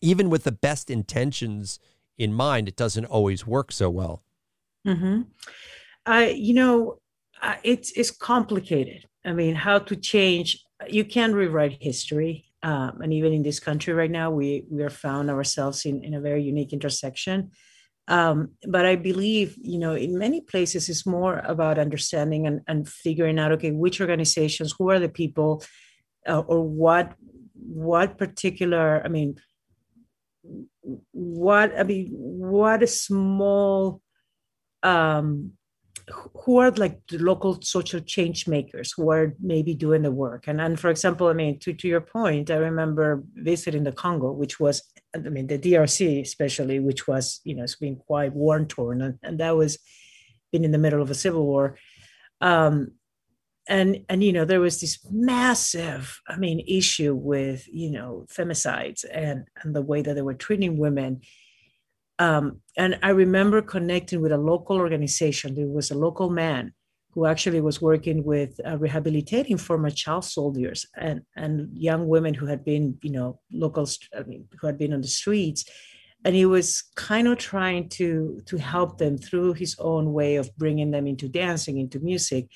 even 0.00 0.30
with 0.30 0.44
the 0.44 0.52
best 0.52 0.90
intentions 0.90 1.78
in 2.18 2.32
mind, 2.32 2.68
it 2.68 2.76
doesn't 2.76 3.06
always 3.06 3.46
work 3.46 3.72
so 3.72 3.90
well. 3.90 4.22
hmm 4.86 5.22
I, 6.06 6.30
you 6.30 6.54
know, 6.54 6.98
I- 7.40 7.60
it's 7.64 7.92
it's 7.92 8.10
complicated. 8.10 9.06
I 9.24 9.32
mean, 9.32 9.54
how 9.54 9.78
to 9.80 9.96
change? 9.96 10.64
You 10.88 11.04
can 11.04 11.34
rewrite 11.34 11.78
history, 11.82 12.46
um, 12.62 13.00
and 13.02 13.12
even 13.12 13.32
in 13.32 13.42
this 13.42 13.60
country 13.60 13.94
right 13.94 14.10
now, 14.10 14.30
we 14.30 14.64
we 14.70 14.82
are 14.82 14.90
found 14.90 15.30
ourselves 15.30 15.84
in 15.86 16.02
in 16.04 16.14
a 16.14 16.20
very 16.20 16.42
unique 16.42 16.72
intersection. 16.72 17.52
Um, 18.08 18.52
but 18.68 18.84
I 18.84 18.96
believe, 18.96 19.56
you 19.60 19.78
know, 19.78 19.94
in 19.94 20.18
many 20.18 20.40
places, 20.40 20.88
it's 20.88 21.06
more 21.06 21.38
about 21.44 21.78
understanding 21.78 22.46
and, 22.46 22.60
and 22.66 22.88
figuring 22.88 23.38
out, 23.38 23.52
okay, 23.52 23.70
which 23.70 24.00
organizations, 24.00 24.74
who 24.76 24.90
are 24.90 24.98
the 24.98 25.08
people, 25.08 25.62
uh, 26.28 26.40
or 26.40 26.62
what 26.62 27.14
what 27.54 28.18
particular, 28.18 29.00
I 29.04 29.08
mean, 29.08 29.36
what 31.12 31.78
I 31.78 31.84
mean, 31.84 32.08
what 32.10 32.82
a 32.82 32.88
small 32.88 34.00
um 34.82 35.52
who 36.44 36.58
are 36.58 36.70
like 36.72 37.00
the 37.08 37.18
local 37.18 37.60
social 37.62 38.00
change 38.00 38.48
makers 38.48 38.92
who 38.96 39.10
are 39.10 39.34
maybe 39.40 39.74
doing 39.74 40.02
the 40.02 40.10
work? 40.10 40.48
And 40.48 40.60
and 40.60 40.78
for 40.78 40.90
example 40.90 41.28
i 41.28 41.32
mean 41.32 41.58
to, 41.60 41.72
to 41.72 41.88
your 41.88 42.00
point 42.00 42.50
i 42.50 42.56
remember 42.56 43.22
visiting 43.34 43.84
the 43.84 43.92
congo 43.92 44.32
which 44.32 44.58
was 44.58 44.82
i 45.14 45.18
mean 45.18 45.46
the 45.46 45.58
drc 45.58 46.20
especially 46.20 46.80
which 46.80 47.06
was 47.06 47.40
you 47.44 47.54
know 47.54 47.64
it's 47.64 47.76
been 47.76 47.96
quite 47.96 48.32
war 48.32 48.64
torn 48.64 49.02
and, 49.02 49.18
and 49.22 49.38
that 49.40 49.56
was 49.56 49.78
been 50.52 50.64
in 50.64 50.70
the 50.70 50.78
middle 50.78 51.02
of 51.02 51.10
a 51.10 51.14
civil 51.14 51.46
war. 51.46 51.76
Um 52.40 52.92
and 53.68 54.04
and 54.08 54.24
you 54.24 54.32
know 54.32 54.44
there 54.44 54.60
was 54.60 54.80
this 54.80 54.98
massive 55.10 56.20
i 56.28 56.36
mean 56.36 56.64
issue 56.66 57.14
with 57.14 57.68
you 57.72 57.90
know 57.90 58.26
femicides 58.28 59.04
and 59.12 59.46
and 59.62 59.74
the 59.74 59.80
way 59.80 60.02
that 60.02 60.14
they 60.14 60.22
were 60.22 60.34
treating 60.34 60.78
women 60.78 61.20
um, 62.22 62.60
and 62.76 62.98
I 63.02 63.10
remember 63.10 63.60
connecting 63.62 64.20
with 64.22 64.30
a 64.30 64.44
local 64.52 64.76
organization. 64.76 65.54
There 65.54 65.66
was 65.66 65.90
a 65.90 65.98
local 66.06 66.30
man 66.30 66.72
who 67.12 67.26
actually 67.26 67.60
was 67.60 67.82
working 67.82 68.22
with 68.22 68.60
uh, 68.64 68.78
rehabilitating 68.78 69.58
former 69.58 69.90
child 69.90 70.24
soldiers 70.24 70.86
and, 70.96 71.22
and 71.34 71.76
young 71.76 72.06
women 72.06 72.32
who 72.32 72.46
had 72.46 72.64
been, 72.64 72.96
you 73.02 73.10
know, 73.10 73.40
locals, 73.52 73.98
I 74.16 74.22
mean, 74.22 74.46
who 74.58 74.66
had 74.68 74.78
been 74.78 74.94
on 74.94 75.00
the 75.00 75.08
streets. 75.08 75.64
And 76.24 76.36
he 76.36 76.46
was 76.46 76.84
kind 76.94 77.26
of 77.26 77.38
trying 77.38 77.88
to 77.98 78.40
to 78.46 78.56
help 78.56 78.98
them 78.98 79.18
through 79.18 79.54
his 79.54 79.74
own 79.80 80.12
way 80.12 80.36
of 80.36 80.56
bringing 80.56 80.92
them 80.92 81.08
into 81.08 81.28
dancing, 81.28 81.78
into 81.78 81.98
music. 81.98 82.46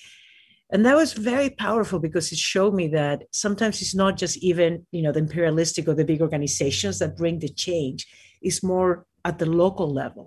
And 0.71 0.87
that 0.87 0.95
was 0.95 1.13
very 1.33 1.51
powerful 1.51 1.99
because 1.99 2.31
it 2.31 2.39
showed 2.39 2.75
me 2.75 2.87
that 3.01 3.25
sometimes 3.33 3.83
it's 3.83 3.97
not 3.97 4.17
just 4.17 4.37
even, 4.51 4.87
you 4.93 5.03
know, 5.03 5.13
the 5.13 5.25
imperialistic 5.27 5.89
or 5.89 5.95
the 5.95 6.05
big 6.05 6.23
organizations 6.23 7.01
that 7.01 7.17
bring 7.17 7.41
the 7.41 7.49
change. 7.49 8.07
It's 8.41 8.63
more 8.63 9.05
at 9.27 9.39
the 9.39 9.51
local 9.63 9.89
level 10.03 10.27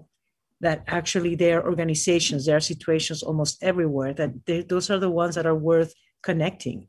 that 0.62 0.84
actually 0.88 1.34
there 1.36 1.56
are 1.60 1.70
organizations 1.72 2.46
there 2.46 2.58
are 2.58 2.72
situations 2.74 3.24
almost 3.24 3.54
everywhere 3.72 4.14
that 4.14 4.32
they, 4.46 4.62
those 4.62 4.90
are 4.92 5.00
the 5.00 5.16
ones 5.22 5.34
that 5.36 5.46
are 5.52 5.60
worth 5.72 5.94
connecting 6.22 6.80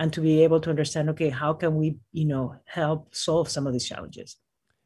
and 0.00 0.12
to 0.14 0.20
be 0.20 0.42
able 0.42 0.60
to 0.60 0.70
understand 0.70 1.08
okay 1.08 1.28
how 1.28 1.52
can 1.52 1.76
we 1.76 1.96
you 2.12 2.24
know 2.24 2.56
help 2.64 3.14
solve 3.14 3.48
some 3.48 3.66
of 3.66 3.72
these 3.72 3.86
challenges? 3.86 4.36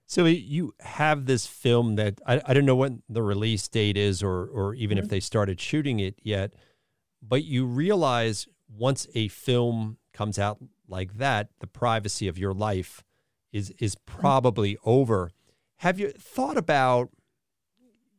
So 0.06 0.26
you 0.26 0.74
have 0.80 1.24
this 1.24 1.46
film 1.46 1.96
that 1.96 2.20
I, 2.26 2.42
I 2.44 2.52
don't 2.52 2.66
know 2.66 2.76
when 2.76 3.02
the 3.08 3.22
release 3.22 3.66
date 3.68 3.96
is 3.96 4.22
or 4.22 4.46
or 4.46 4.74
even 4.74 4.98
if 4.98 5.04
mm-hmm. 5.04 5.10
they 5.10 5.20
started 5.20 5.60
shooting 5.60 5.98
it 6.00 6.16
yet, 6.22 6.52
but 7.22 7.44
you 7.44 7.64
realize 7.64 8.46
once 8.68 9.06
a 9.14 9.28
film 9.28 9.96
comes 10.12 10.38
out 10.38 10.58
like 10.86 11.16
that, 11.16 11.48
the 11.60 11.66
privacy 11.66 12.28
of 12.28 12.36
your 12.36 12.52
life 12.52 13.02
is 13.52 13.72
is 13.78 13.94
mm-hmm. 13.94 14.20
probably 14.20 14.76
over. 14.84 15.30
Have 15.84 16.00
you 16.00 16.12
thought 16.12 16.56
about, 16.56 17.10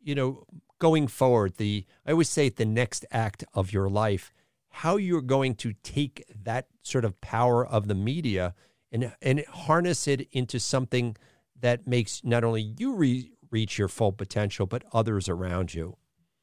you 0.04 0.14
know, 0.14 0.44
going 0.78 1.08
forward, 1.08 1.58
the 1.58 1.84
I 2.06 2.12
always 2.12 2.30
say 2.30 2.48
the 2.50 2.64
next 2.64 3.08
act 3.10 3.44
of 3.56 3.74
your 3.74 3.90
life, 3.90 4.32
how 4.70 4.98
you're 4.98 5.24
going 5.24 5.56
to 5.56 5.74
take 5.82 6.24
that 6.44 6.68
sort 6.84 7.06
of 7.06 7.20
power 7.22 7.66
of 7.66 7.88
the 7.88 7.96
media 7.96 8.54
and 8.92 9.12
and 9.20 9.44
harness 9.48 10.08
it 10.08 10.28
into 10.32 10.60
something 10.60 11.18
that 11.60 11.88
makes 11.88 12.24
not 12.24 12.44
only 12.44 12.62
you 12.62 12.94
re- 12.94 13.32
reach 13.50 13.80
your 13.80 13.88
full 13.88 14.12
potential, 14.12 14.68
but 14.68 14.84
others 14.94 15.28
around 15.28 15.74
you. 15.74 15.98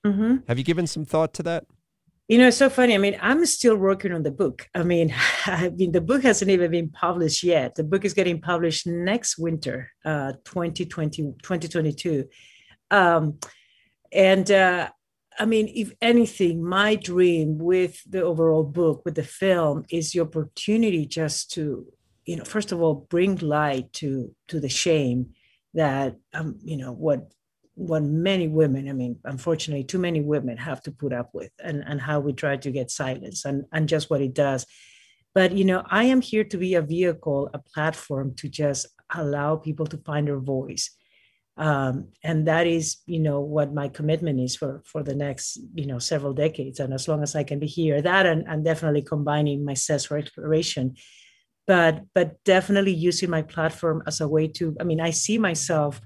mm-hmm. 0.05 0.39
Have 0.49 0.59
you 0.59 0.65
given 0.65 0.89
some 0.89 1.05
thought 1.05 1.33
to 1.35 1.45
that? 1.45 1.67
You 2.29 2.39
know, 2.39 2.49
it's 2.49 2.57
so 2.57 2.71
funny. 2.71 2.95
I 2.95 2.99
mean, 2.99 3.19
I'm 3.21 3.45
still 3.47 3.77
working 3.77 4.13
on 4.13 4.23
the 4.23 4.31
book. 4.31 4.69
I 4.75 4.85
mean, 4.85 5.15
I 5.47 5.71
mean, 5.71 5.93
the 5.93 6.01
book 6.01 6.23
hasn't 6.23 6.51
even 6.51 6.71
been 6.71 6.89
published 6.89 7.43
yet. 7.43 7.75
The 7.75 7.85
book 7.85 8.05
is 8.05 8.15
getting 8.15 8.41
published 8.41 8.87
next 8.87 9.39
winter, 9.39 9.91
uh, 10.05 10.33
2020, 10.45 11.23
2022. 11.43 12.27
Um, 12.91 13.39
and 14.13 14.51
uh, 14.51 14.91
I 15.39 15.47
mean, 15.47 15.71
if 15.75 15.93
anything, 16.01 16.65
my 16.65 16.95
dream 16.95 17.59
with 17.59 18.01
the 18.09 18.23
overall 18.23 18.65
book, 18.65 19.03
with 19.05 19.15
the 19.15 19.25
film, 19.25 19.85
is 19.91 20.13
the 20.13 20.21
opportunity 20.21 21.07
just 21.07 21.51
to, 21.53 21.87
you 22.25 22.37
know, 22.37 22.45
first 22.45 22.71
of 22.73 22.81
all, 22.81 23.07
bring 23.09 23.37
light 23.37 23.93
to 23.95 24.35
to 24.49 24.61
the 24.61 24.69
shame 24.69 25.31
that, 25.75 26.17
um, 26.35 26.59
you 26.63 26.77
know, 26.77 26.93
what 26.93 27.33
what 27.75 28.03
many 28.03 28.49
women, 28.49 28.89
I 28.89 28.93
mean, 28.93 29.19
unfortunately, 29.25 29.85
too 29.85 29.99
many 29.99 30.21
women 30.21 30.57
have 30.57 30.83
to 30.83 30.93
put 30.93 31.13
up 31.13 31.31
with, 31.33 31.51
and 31.63 31.83
and 31.87 32.01
how 32.01 32.21
we 32.21 32.33
try 32.33 32.57
to 32.57 32.71
get 32.71 32.91
silence, 32.91 33.45
and 33.45 33.65
and 33.73 33.89
just 33.89 34.11
what 34.11 34.21
it 34.21 34.35
does. 34.35 34.67
But 35.35 35.53
you 35.53 35.65
know, 35.65 35.83
I 35.89 36.05
am 36.05 36.21
here 36.21 36.45
to 36.45 36.57
be 36.57 36.75
a 36.75 36.83
vehicle, 36.83 37.51
a 37.55 37.59
platform 37.59 38.35
to 38.37 38.49
just 38.49 38.87
allow 39.15 39.57
people 39.57 39.87
to 39.87 39.99
find 39.99 40.29
their 40.29 40.41
voice 40.41 40.91
um, 41.57 42.09
and 42.25 42.49
that 42.49 42.67
is 42.67 42.99
you 43.07 43.19
know 43.19 43.41
what 43.41 43.75
my 43.75 43.89
commitment 43.89 44.41
is 44.41 44.57
for 44.57 44.83
for 44.87 45.03
the 45.03 45.15
next 45.15 45.59
you 45.75 45.87
know 45.87 45.99
several 45.99 46.33
decades 46.33 46.81
and 46.81 46.95
as 46.95 47.07
long 47.09 47.23
as 47.23 47.37
i 47.37 47.45
can 47.45 47.59
be 47.59 47.67
here 47.67 48.01
that 48.01 48.25
and, 48.25 48.47
and 48.49 48.65
definitely 48.65 49.03
combining 49.03 49.65
my 49.65 49.75
cess 49.75 50.07
for 50.07 50.17
exploration 50.17 50.95
but 51.67 52.03
but 52.15 52.43
definitely 52.45 52.93
using 52.93 53.29
my 53.29 53.43
platform 53.43 54.03
as 54.07 54.21
a 54.21 54.29
way 54.29 54.49
to 54.49 54.75
i 54.81 54.85
mean 54.85 55.01
i 55.01 55.11
see 55.11 55.37
myself 55.37 56.01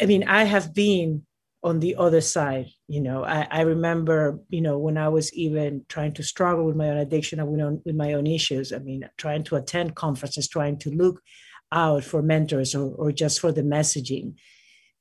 i 0.00 0.06
mean 0.06 0.24
i 0.24 0.44
have 0.44 0.74
been 0.74 1.24
on 1.64 1.78
the 1.78 1.94
other 1.94 2.20
side 2.20 2.66
you 2.88 3.00
know. 3.00 3.24
I, 3.24 3.46
I 3.50 3.60
remember 3.62 4.40
you 4.48 4.60
know 4.60 4.78
when 4.78 4.98
i 4.98 5.08
was 5.08 5.32
even 5.32 5.84
trying 5.88 6.12
to 6.14 6.22
struggle 6.22 6.64
with 6.64 6.76
my 6.76 6.90
own 6.90 6.98
addiction 6.98 7.40
and 7.40 7.48
with, 7.48 7.82
with 7.84 7.94
my 7.94 8.14
own 8.14 8.26
issues 8.26 8.72
i 8.72 8.78
mean 8.78 9.08
trying 9.16 9.44
to 9.44 9.56
attend 9.56 9.94
conferences 9.94 10.48
trying 10.48 10.78
to 10.80 10.90
look 10.90 11.22
out 11.72 12.04
for 12.04 12.22
mentors 12.22 12.74
or, 12.74 12.94
or 12.94 13.10
just 13.10 13.40
for 13.40 13.50
the 13.50 13.62
messaging. 13.62 14.34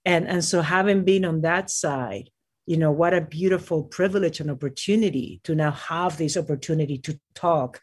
And 0.06 0.28
and 0.28 0.44
so 0.44 0.62
having 0.62 1.04
been 1.04 1.26
on 1.26 1.42
that 1.42 1.70
side 1.70 2.30
you 2.66 2.78
know 2.78 2.92
what 2.92 3.14
a 3.14 3.22
beautiful 3.22 3.84
privilege 3.84 4.40
and 4.40 4.50
opportunity 4.50 5.42
to 5.44 5.54
now 5.54 5.72
have 5.72 6.18
this 6.18 6.38
opportunity 6.38 6.98
to 7.00 7.20
talk 7.36 7.80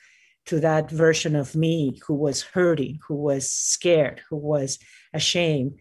to 0.46 0.61
that 0.61 0.90
version 0.90 1.37
of 1.37 1.55
me 1.55 2.01
who 2.07 2.14
was 2.14 2.42
hurting 2.42 2.98
who 3.07 3.14
was 3.14 3.53
scared 3.53 4.20
who 4.31 4.37
was 4.37 4.79
ashamed 5.12 5.79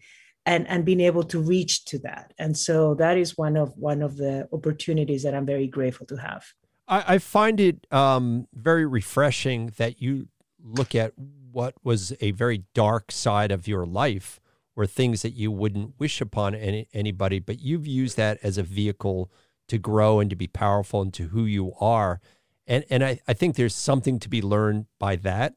and 0.48 0.66
and 0.66 0.84
being 0.84 1.00
able 1.00 1.22
to 1.24 1.38
reach 1.38 1.84
to 1.84 1.98
that. 1.98 2.32
And 2.38 2.56
so 2.56 2.94
that 2.94 3.18
is 3.18 3.36
one 3.36 3.56
of 3.56 3.76
one 3.76 4.02
of 4.02 4.16
the 4.16 4.48
opportunities 4.52 5.22
that 5.22 5.34
i'm 5.34 5.46
very 5.46 5.66
grateful 5.66 6.06
to 6.06 6.16
have. 6.16 6.44
I, 6.88 7.14
I 7.14 7.18
find 7.18 7.60
it 7.60 7.86
um, 7.92 8.48
very 8.54 8.86
refreshing 8.86 9.72
that 9.76 10.00
you 10.00 10.28
look 10.60 10.94
at 10.94 11.12
what 11.52 11.74
was 11.84 12.14
a 12.20 12.30
very 12.30 12.64
dark 12.74 13.12
side 13.12 13.52
of 13.52 13.68
your 13.68 13.84
life 13.84 14.40
or 14.74 14.86
things 14.86 15.22
that 15.22 15.34
you 15.34 15.50
wouldn't 15.50 15.98
wish 15.98 16.20
upon 16.20 16.54
any, 16.54 16.88
anybody 16.94 17.38
but 17.38 17.60
you've 17.60 17.86
used 17.86 18.16
that 18.16 18.38
as 18.42 18.56
a 18.56 18.62
vehicle 18.62 19.30
to 19.66 19.76
grow 19.76 20.18
and 20.18 20.30
to 20.30 20.36
be 20.36 20.46
powerful 20.46 21.02
and 21.02 21.12
to 21.12 21.28
who 21.28 21.44
you 21.44 21.74
are. 21.78 22.20
And 22.66 22.86
and 22.88 23.04
i, 23.04 23.20
I 23.28 23.34
think 23.34 23.56
there's 23.56 23.74
something 23.74 24.18
to 24.20 24.30
be 24.30 24.40
learned 24.40 24.86
by 24.98 25.16
that. 25.16 25.56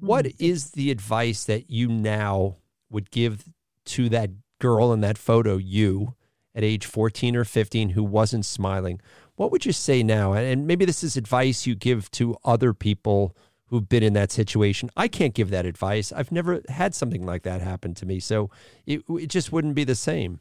What 0.00 0.24
mm-hmm. 0.24 0.44
is 0.44 0.72
the 0.72 0.90
advice 0.90 1.44
that 1.44 1.70
you 1.70 1.86
now 1.86 2.56
would 2.90 3.10
give 3.10 3.44
to 3.86 4.08
that 4.10 4.30
girl 4.60 4.92
in 4.92 5.00
that 5.00 5.18
photo, 5.18 5.56
you 5.56 6.14
at 6.54 6.64
age 6.64 6.86
14 6.86 7.36
or 7.36 7.44
15 7.44 7.90
who 7.90 8.02
wasn't 8.02 8.46
smiling, 8.46 9.00
what 9.36 9.52
would 9.52 9.66
you 9.66 9.72
say 9.72 10.02
now? 10.02 10.32
And 10.32 10.66
maybe 10.66 10.86
this 10.86 11.04
is 11.04 11.16
advice 11.16 11.66
you 11.66 11.74
give 11.74 12.10
to 12.12 12.36
other 12.44 12.72
people 12.72 13.36
who've 13.66 13.88
been 13.88 14.02
in 14.02 14.14
that 14.14 14.32
situation. 14.32 14.90
I 14.96 15.08
can't 15.08 15.34
give 15.34 15.50
that 15.50 15.66
advice. 15.66 16.12
I've 16.12 16.32
never 16.32 16.62
had 16.68 16.94
something 16.94 17.26
like 17.26 17.42
that 17.42 17.60
happen 17.60 17.94
to 17.94 18.06
me. 18.06 18.20
So 18.20 18.50
it, 18.86 19.02
it 19.08 19.26
just 19.26 19.52
wouldn't 19.52 19.74
be 19.74 19.84
the 19.84 19.94
same. 19.94 20.40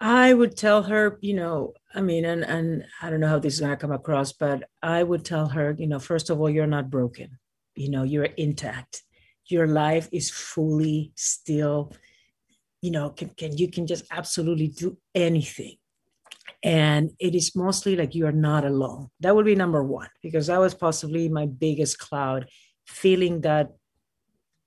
I 0.00 0.34
would 0.34 0.56
tell 0.56 0.82
her, 0.82 1.18
you 1.22 1.34
know, 1.34 1.72
I 1.94 2.00
mean, 2.00 2.24
and, 2.24 2.44
and 2.44 2.84
I 3.00 3.10
don't 3.10 3.20
know 3.20 3.28
how 3.28 3.38
this 3.38 3.54
is 3.54 3.60
to 3.60 3.76
come 3.76 3.92
across, 3.92 4.32
but 4.32 4.64
I 4.82 5.02
would 5.02 5.24
tell 5.24 5.48
her, 5.48 5.74
you 5.78 5.86
know, 5.86 5.98
first 5.98 6.30
of 6.30 6.40
all, 6.40 6.50
you're 6.50 6.66
not 6.66 6.90
broken. 6.90 7.38
You 7.74 7.90
know, 7.90 8.02
you're 8.02 8.24
intact. 8.24 9.02
Your 9.46 9.66
life 9.66 10.08
is 10.12 10.30
fully 10.30 11.12
still 11.16 11.92
you 12.84 12.90
know 12.90 13.08
can, 13.08 13.30
can 13.30 13.56
you 13.56 13.70
can 13.70 13.86
just 13.86 14.04
absolutely 14.10 14.68
do 14.68 14.98
anything. 15.14 15.76
And 16.62 17.10
it 17.18 17.34
is 17.34 17.56
mostly 17.56 17.96
like 17.96 18.14
you 18.14 18.26
are 18.26 18.38
not 18.48 18.64
alone. 18.64 19.08
That 19.20 19.34
would 19.34 19.46
be 19.46 19.54
number 19.54 19.82
one 19.82 20.10
because 20.22 20.48
that 20.48 20.60
was 20.60 20.74
possibly 20.74 21.30
my 21.30 21.46
biggest 21.46 21.98
cloud 21.98 22.46
feeling 22.86 23.40
that 23.40 23.70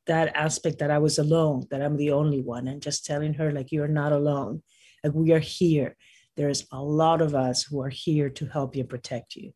that 0.08 0.36
aspect 0.36 0.80
that 0.80 0.90
i 0.90 0.98
was 0.98 1.20
alone 1.20 1.68
that 1.70 1.82
i'm 1.82 1.98
the 1.98 2.12
only 2.12 2.42
one 2.42 2.66
and 2.70 2.82
just 2.82 3.06
telling 3.06 3.34
her 3.36 3.52
like 3.52 3.72
you're 3.72 3.96
not 4.02 4.12
alone. 4.12 4.64
Like 5.04 5.14
we 5.14 5.32
are 5.34 5.46
here. 5.62 5.96
There's 6.38 6.66
a 6.72 6.82
lot 6.82 7.22
of 7.22 7.36
us 7.36 7.64
who 7.64 7.82
are 7.82 7.96
here 8.06 8.30
to 8.32 8.46
help 8.48 8.76
you 8.76 8.84
protect 8.84 9.36
you. 9.36 9.52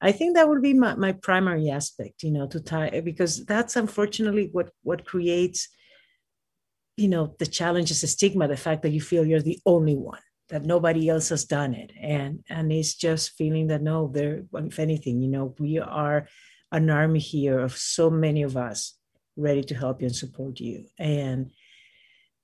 I 0.00 0.12
think 0.12 0.36
that 0.36 0.48
would 0.48 0.62
be 0.62 0.74
my, 0.74 0.94
my 0.94 1.12
primary 1.12 1.70
aspect 1.70 2.22
you 2.22 2.30
know 2.30 2.46
to 2.48 2.60
tie 2.60 3.00
because 3.00 3.44
that's 3.46 3.74
unfortunately 3.74 4.48
what 4.52 4.70
what 4.82 5.04
creates 5.12 5.68
you 6.96 7.08
know 7.08 7.34
the 7.38 7.46
challenge 7.46 7.90
is 7.90 8.00
the 8.00 8.06
stigma 8.06 8.48
the 8.48 8.56
fact 8.56 8.82
that 8.82 8.90
you 8.90 9.00
feel 9.00 9.26
you're 9.26 9.40
the 9.40 9.60
only 9.66 9.96
one 9.96 10.20
that 10.50 10.64
nobody 10.64 11.08
else 11.08 11.30
has 11.30 11.44
done 11.44 11.74
it. 11.74 11.92
And 12.00 12.44
and 12.50 12.70
it's 12.70 12.94
just 12.94 13.36
feeling 13.36 13.68
that 13.68 13.82
no 13.82 14.10
there 14.12 14.42
if 14.52 14.78
anything 14.78 15.22
you 15.22 15.28
know 15.28 15.54
we 15.58 15.78
are 15.78 16.28
an 16.72 16.90
army 16.90 17.18
here 17.18 17.58
of 17.58 17.76
so 17.76 18.10
many 18.10 18.42
of 18.42 18.56
us 18.56 18.96
ready 19.36 19.62
to 19.64 19.74
help 19.74 20.02
you 20.02 20.06
and 20.08 20.16
support 20.16 20.60
you. 20.60 20.86
And 20.98 21.50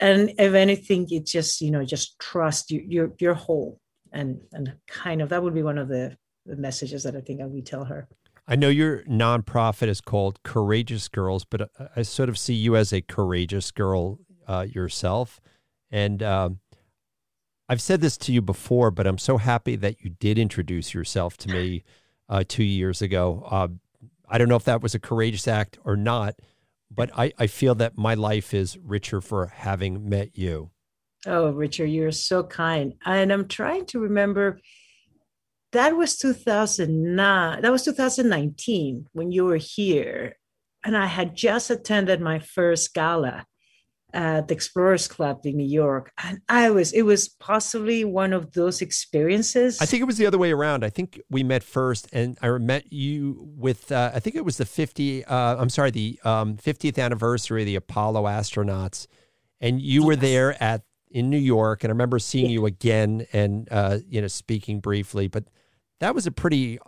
and 0.01 0.33
if 0.39 0.55
anything 0.55 1.07
it's 1.11 1.33
just 1.33 1.61
you 1.61 1.71
know 1.71 1.85
just 1.85 2.19
trust 2.19 2.71
you 2.71 2.83
you're 2.87 3.13
you're 3.19 3.35
whole. 3.35 3.81
And 4.13 4.41
and 4.53 4.75
kind 4.87 5.21
of 5.21 5.29
that 5.29 5.43
would 5.43 5.55
be 5.55 5.63
one 5.63 5.79
of 5.79 5.89
the, 5.89 6.17
the 6.47 6.57
messages 6.57 7.03
that 7.03 7.17
i 7.17 7.21
think 7.21 7.43
i 7.43 7.45
would 7.45 7.67
tell 7.67 7.85
her. 7.85 8.09
I 8.49 8.55
know 8.55 8.69
your 8.69 9.03
nonprofit 9.03 9.89
is 9.89 10.01
called 10.01 10.41
Courageous 10.45 11.09
Girls, 11.09 11.45
but 11.45 11.69
I 11.97 12.03
sort 12.03 12.29
of 12.29 12.39
see 12.39 12.55
you 12.55 12.77
as 12.77 12.93
a 12.93 13.01
courageous 13.01 13.73
girl 13.73 14.21
uh, 14.47 14.67
yourself. 14.69 15.41
And 15.91 16.23
um, 16.23 16.61
I've 17.69 17.83
said 17.83 18.01
this 18.01 18.17
to 18.19 18.33
you 18.33 18.43
before, 18.43 18.91
but 18.91 19.07
I'm 19.07 19.19
so 19.19 19.39
happy 19.39 19.77
that 19.77 20.03
you 20.03 20.11
did 20.11 20.39
introduce 20.39 20.95
yourself 20.95 21.37
to 21.39 21.49
me 21.49 21.85
uh, 22.29 22.45
two 22.47 22.65
years 22.65 23.03
ago. 23.03 23.47
Uh, 23.51 23.69
I 24.29 24.39
don't 24.39 24.49
know 24.49 24.57
if 24.57 24.65
that 24.65 24.83
was 24.83 24.95
a 24.95 25.01
courageous 25.01 25.49
act 25.49 25.79
or 25.85 25.97
not, 25.97 26.37
but 26.91 27.11
I, 27.17 27.33
I 27.39 27.47
feel 27.47 27.75
that 27.77 27.97
my 27.97 28.15
life 28.15 28.55
is 28.55 28.79
richer 28.79 29.21
for 29.21 29.47
having 29.47 30.09
met 30.09 30.37
you. 30.37 30.71
Oh, 31.27 31.51
Richard, 31.51 31.87
you're 31.87 32.13
so 32.13 32.45
kind. 32.45 32.95
And 33.05 33.33
I'm 33.33 33.49
trying 33.49 33.87
to 33.87 34.01
remember 34.01 34.61
that 35.73 35.97
was 35.97 36.17
2009, 36.19 37.63
that 37.63 37.73
was 37.73 37.83
2019 37.83 39.09
when 39.13 39.33
you 39.33 39.45
were 39.45 39.57
here. 39.57 40.37
And 40.85 40.97
I 40.97 41.07
had 41.07 41.35
just 41.35 41.71
attended 41.71 42.21
my 42.21 42.39
first 42.39 42.95
gala 42.95 43.45
at 44.17 44.49
the 44.49 44.55
Explorers 44.55 45.07
Club 45.07 45.45
in 45.45 45.59
New 45.59 45.69
York. 45.69 46.11
And 46.25 46.41
I 46.49 46.71
was, 46.71 46.93
it 46.93 47.03
was 47.03 47.29
possibly 47.29 48.03
one 48.05 48.33
of 48.33 48.53
those 48.53 48.81
experiences. 48.81 49.79
I 49.81 49.85
think 49.85 50.01
it 50.01 50.07
was 50.07 50.17
the 50.17 50.27
other 50.27 50.39
way 50.39 50.53
around. 50.53 50.85
I 50.85 50.91
think 50.91 51.21
we 51.29 51.45
met 51.45 51.63
first, 51.63 52.09
and 52.13 52.39
I 52.41 52.49
met 52.57 52.91
you 52.91 53.47
with, 53.57 53.93
uh, 53.93 54.13
I 54.15 54.21
think 54.21 54.35
it 54.35 54.45
was 54.45 54.57
the 54.57 54.65
50, 54.65 55.27
uh, 55.27 55.57
I'm 55.57 55.69
sorry, 55.69 55.91
the 55.91 56.19
um, 56.25 56.57
50th 56.57 56.99
anniversary 56.99 57.63
of 57.63 57.67
the 57.67 57.77
Apollo 57.77 58.25
astronauts. 58.25 59.07
And 59.61 59.83
you 59.83 60.01
yes. 60.01 60.07
were 60.07 60.17
there 60.17 60.63
at, 60.63 60.83
in 61.11 61.29
New 61.29 61.39
York. 61.39 61.85
And 61.85 61.91
I 61.91 61.93
remember 61.93 62.19
seeing 62.19 62.47
yeah. 62.47 62.53
you 62.53 62.67
again 62.67 63.27
and, 63.35 63.69
uh, 63.71 63.99
you 64.09 64.23
know, 64.23 64.29
speaking 64.29 64.81
briefly. 64.81 65.29
But 65.29 65.45
that 66.01 66.15
was 66.15 66.27
a 66.27 66.33
pretty 66.33 66.79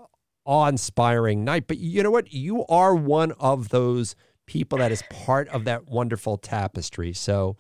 awe 0.46 0.66
inspiring 0.66 1.44
night. 1.44 1.66
But 1.66 1.76
you 1.76 2.02
know 2.02 2.10
what? 2.10 2.32
You 2.32 2.64
are 2.66 2.94
one 2.94 3.32
of 3.32 3.68
those 3.68 4.16
people 4.48 4.78
that 4.78 4.90
is 4.90 5.02
part 5.10 5.46
of 5.48 5.64
that 5.66 5.86
wonderful 5.86 6.38
tapestry. 6.38 7.12
So, 7.12 7.56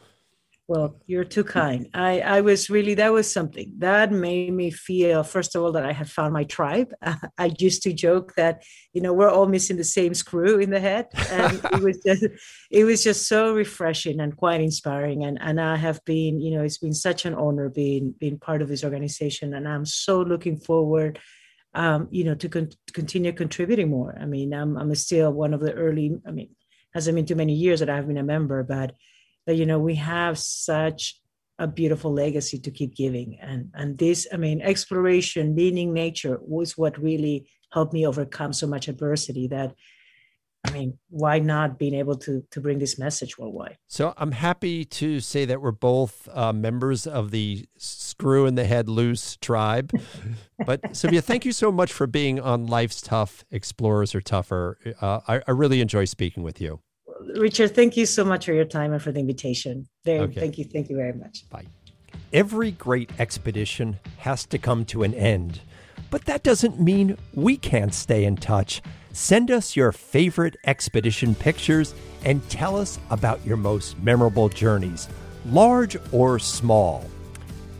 well, 0.66 1.00
you're 1.06 1.24
too 1.24 1.44
kind. 1.44 1.88
I, 1.94 2.20
I 2.20 2.40
was 2.40 2.68
really, 2.68 2.94
that 2.94 3.12
was 3.12 3.32
something 3.32 3.72
that 3.78 4.12
made 4.12 4.52
me 4.52 4.70
feel, 4.70 5.22
first 5.22 5.54
of 5.54 5.62
all, 5.62 5.72
that 5.72 5.84
I 5.84 5.92
had 5.92 6.10
found 6.10 6.34
my 6.34 6.44
tribe. 6.44 6.92
I 7.38 7.52
used 7.58 7.82
to 7.84 7.92
joke 7.92 8.34
that, 8.34 8.64
you 8.92 9.00
know, 9.00 9.14
we're 9.14 9.30
all 9.30 9.46
missing 9.46 9.78
the 9.78 9.84
same 9.84 10.12
screw 10.12 10.58
in 10.58 10.68
the 10.70 10.80
head. 10.80 11.06
And 11.30 11.60
it 11.72 11.82
was 11.82 11.98
just, 12.04 12.26
it 12.70 12.84
was 12.84 13.02
just 13.02 13.28
so 13.28 13.54
refreshing 13.54 14.20
and 14.20 14.36
quite 14.36 14.60
inspiring. 14.60 15.24
And, 15.24 15.38
and 15.40 15.58
I 15.58 15.76
have 15.76 16.04
been, 16.04 16.40
you 16.40 16.54
know, 16.54 16.64
it's 16.64 16.78
been 16.78 16.94
such 16.94 17.24
an 17.24 17.34
honor 17.34 17.70
being, 17.70 18.14
being 18.18 18.38
part 18.38 18.60
of 18.60 18.68
this 18.68 18.84
organization. 18.84 19.54
And 19.54 19.66
I'm 19.66 19.86
so 19.86 20.20
looking 20.20 20.58
forward 20.58 21.18
um, 21.74 22.08
you 22.10 22.24
know, 22.24 22.34
to, 22.34 22.48
con- 22.48 22.70
to 22.86 22.92
continue 22.92 23.32
contributing 23.32 23.90
more. 23.90 24.16
I 24.20 24.24
mean, 24.24 24.52
I'm, 24.52 24.76
I'm 24.76 24.94
still 24.94 25.32
one 25.32 25.54
of 25.54 25.60
the 25.60 25.72
early, 25.74 26.16
I 26.26 26.30
mean, 26.30 26.48
hasn't 26.94 27.14
been 27.14 27.26
too 27.26 27.34
many 27.34 27.54
years 27.54 27.80
that 27.80 27.90
I've 27.90 28.06
been 28.06 28.18
a 28.18 28.22
member, 28.22 28.62
but 28.62 28.94
but 29.46 29.56
you 29.56 29.66
know 29.66 29.78
we 29.78 29.94
have 29.96 30.38
such 30.38 31.20
a 31.58 31.66
beautiful 31.66 32.12
legacy 32.12 32.58
to 32.60 32.70
keep 32.70 32.94
giving, 32.94 33.38
and 33.40 33.70
and 33.74 33.98
this 33.98 34.26
I 34.32 34.36
mean 34.36 34.60
exploration, 34.60 35.54
meaning 35.54 35.92
nature 35.92 36.38
was 36.42 36.78
what 36.78 36.98
really 36.98 37.48
helped 37.72 37.92
me 37.92 38.06
overcome 38.06 38.52
so 38.52 38.66
much 38.66 38.88
adversity 38.88 39.46
that 39.48 39.74
I 40.64 40.70
mean, 40.72 40.98
why 41.08 41.38
not 41.38 41.78
being 41.78 41.94
able 41.94 42.16
to 42.16 42.44
to 42.50 42.60
bring 42.60 42.78
this 42.78 42.98
message 42.98 43.38
worldwide? 43.38 43.78
So 43.86 44.12
I'm 44.16 44.32
happy 44.32 44.84
to 44.84 45.20
say 45.20 45.44
that 45.44 45.60
we're 45.60 45.70
both 45.70 46.28
uh, 46.32 46.52
members 46.52 47.06
of 47.06 47.30
the 47.30 47.66
Screw 47.76 48.46
in 48.46 48.56
the 48.56 48.64
Head 48.64 48.88
Loose 48.88 49.36
tribe. 49.36 49.92
but 50.66 50.96
Silvia, 50.96 51.22
thank 51.22 51.44
you 51.44 51.52
so 51.52 51.70
much 51.70 51.92
for 51.92 52.06
being 52.06 52.40
on 52.40 52.66
Life's 52.66 53.00
Tough. 53.00 53.44
Explorers 53.50 54.14
are 54.14 54.20
tougher. 54.20 54.78
Uh, 55.00 55.20
I, 55.28 55.42
I, 55.46 55.52
really 55.52 55.80
enjoy 55.80 56.04
speaking 56.04 56.42
with 56.42 56.60
you. 56.60 56.80
Richard, 57.36 57.74
thank 57.74 57.96
you 57.96 58.06
so 58.06 58.24
much 58.24 58.46
for 58.46 58.52
your 58.52 58.64
time 58.64 58.92
and 58.92 59.02
for 59.02 59.12
the 59.12 59.20
invitation. 59.20 59.88
Okay. 60.06 60.40
Thank 60.40 60.58
you. 60.58 60.64
Thank 60.64 60.90
you 60.90 60.96
very 60.96 61.12
much. 61.12 61.48
Bye. 61.50 61.66
Every 62.32 62.72
great 62.72 63.10
expedition 63.18 63.98
has 64.18 64.44
to 64.46 64.58
come 64.58 64.84
to 64.86 65.02
an 65.02 65.14
end, 65.14 65.60
but 66.10 66.24
that 66.26 66.42
doesn't 66.42 66.80
mean 66.80 67.16
we 67.34 67.56
can't 67.56 67.94
stay 67.94 68.24
in 68.24 68.36
touch. 68.36 68.82
Send 69.18 69.50
us 69.50 69.74
your 69.74 69.90
favorite 69.90 70.56
expedition 70.64 71.34
pictures 71.34 71.92
and 72.24 72.48
tell 72.48 72.76
us 72.76 73.00
about 73.10 73.44
your 73.44 73.56
most 73.56 73.98
memorable 73.98 74.48
journeys, 74.48 75.08
large 75.46 75.96
or 76.12 76.38
small. 76.38 77.04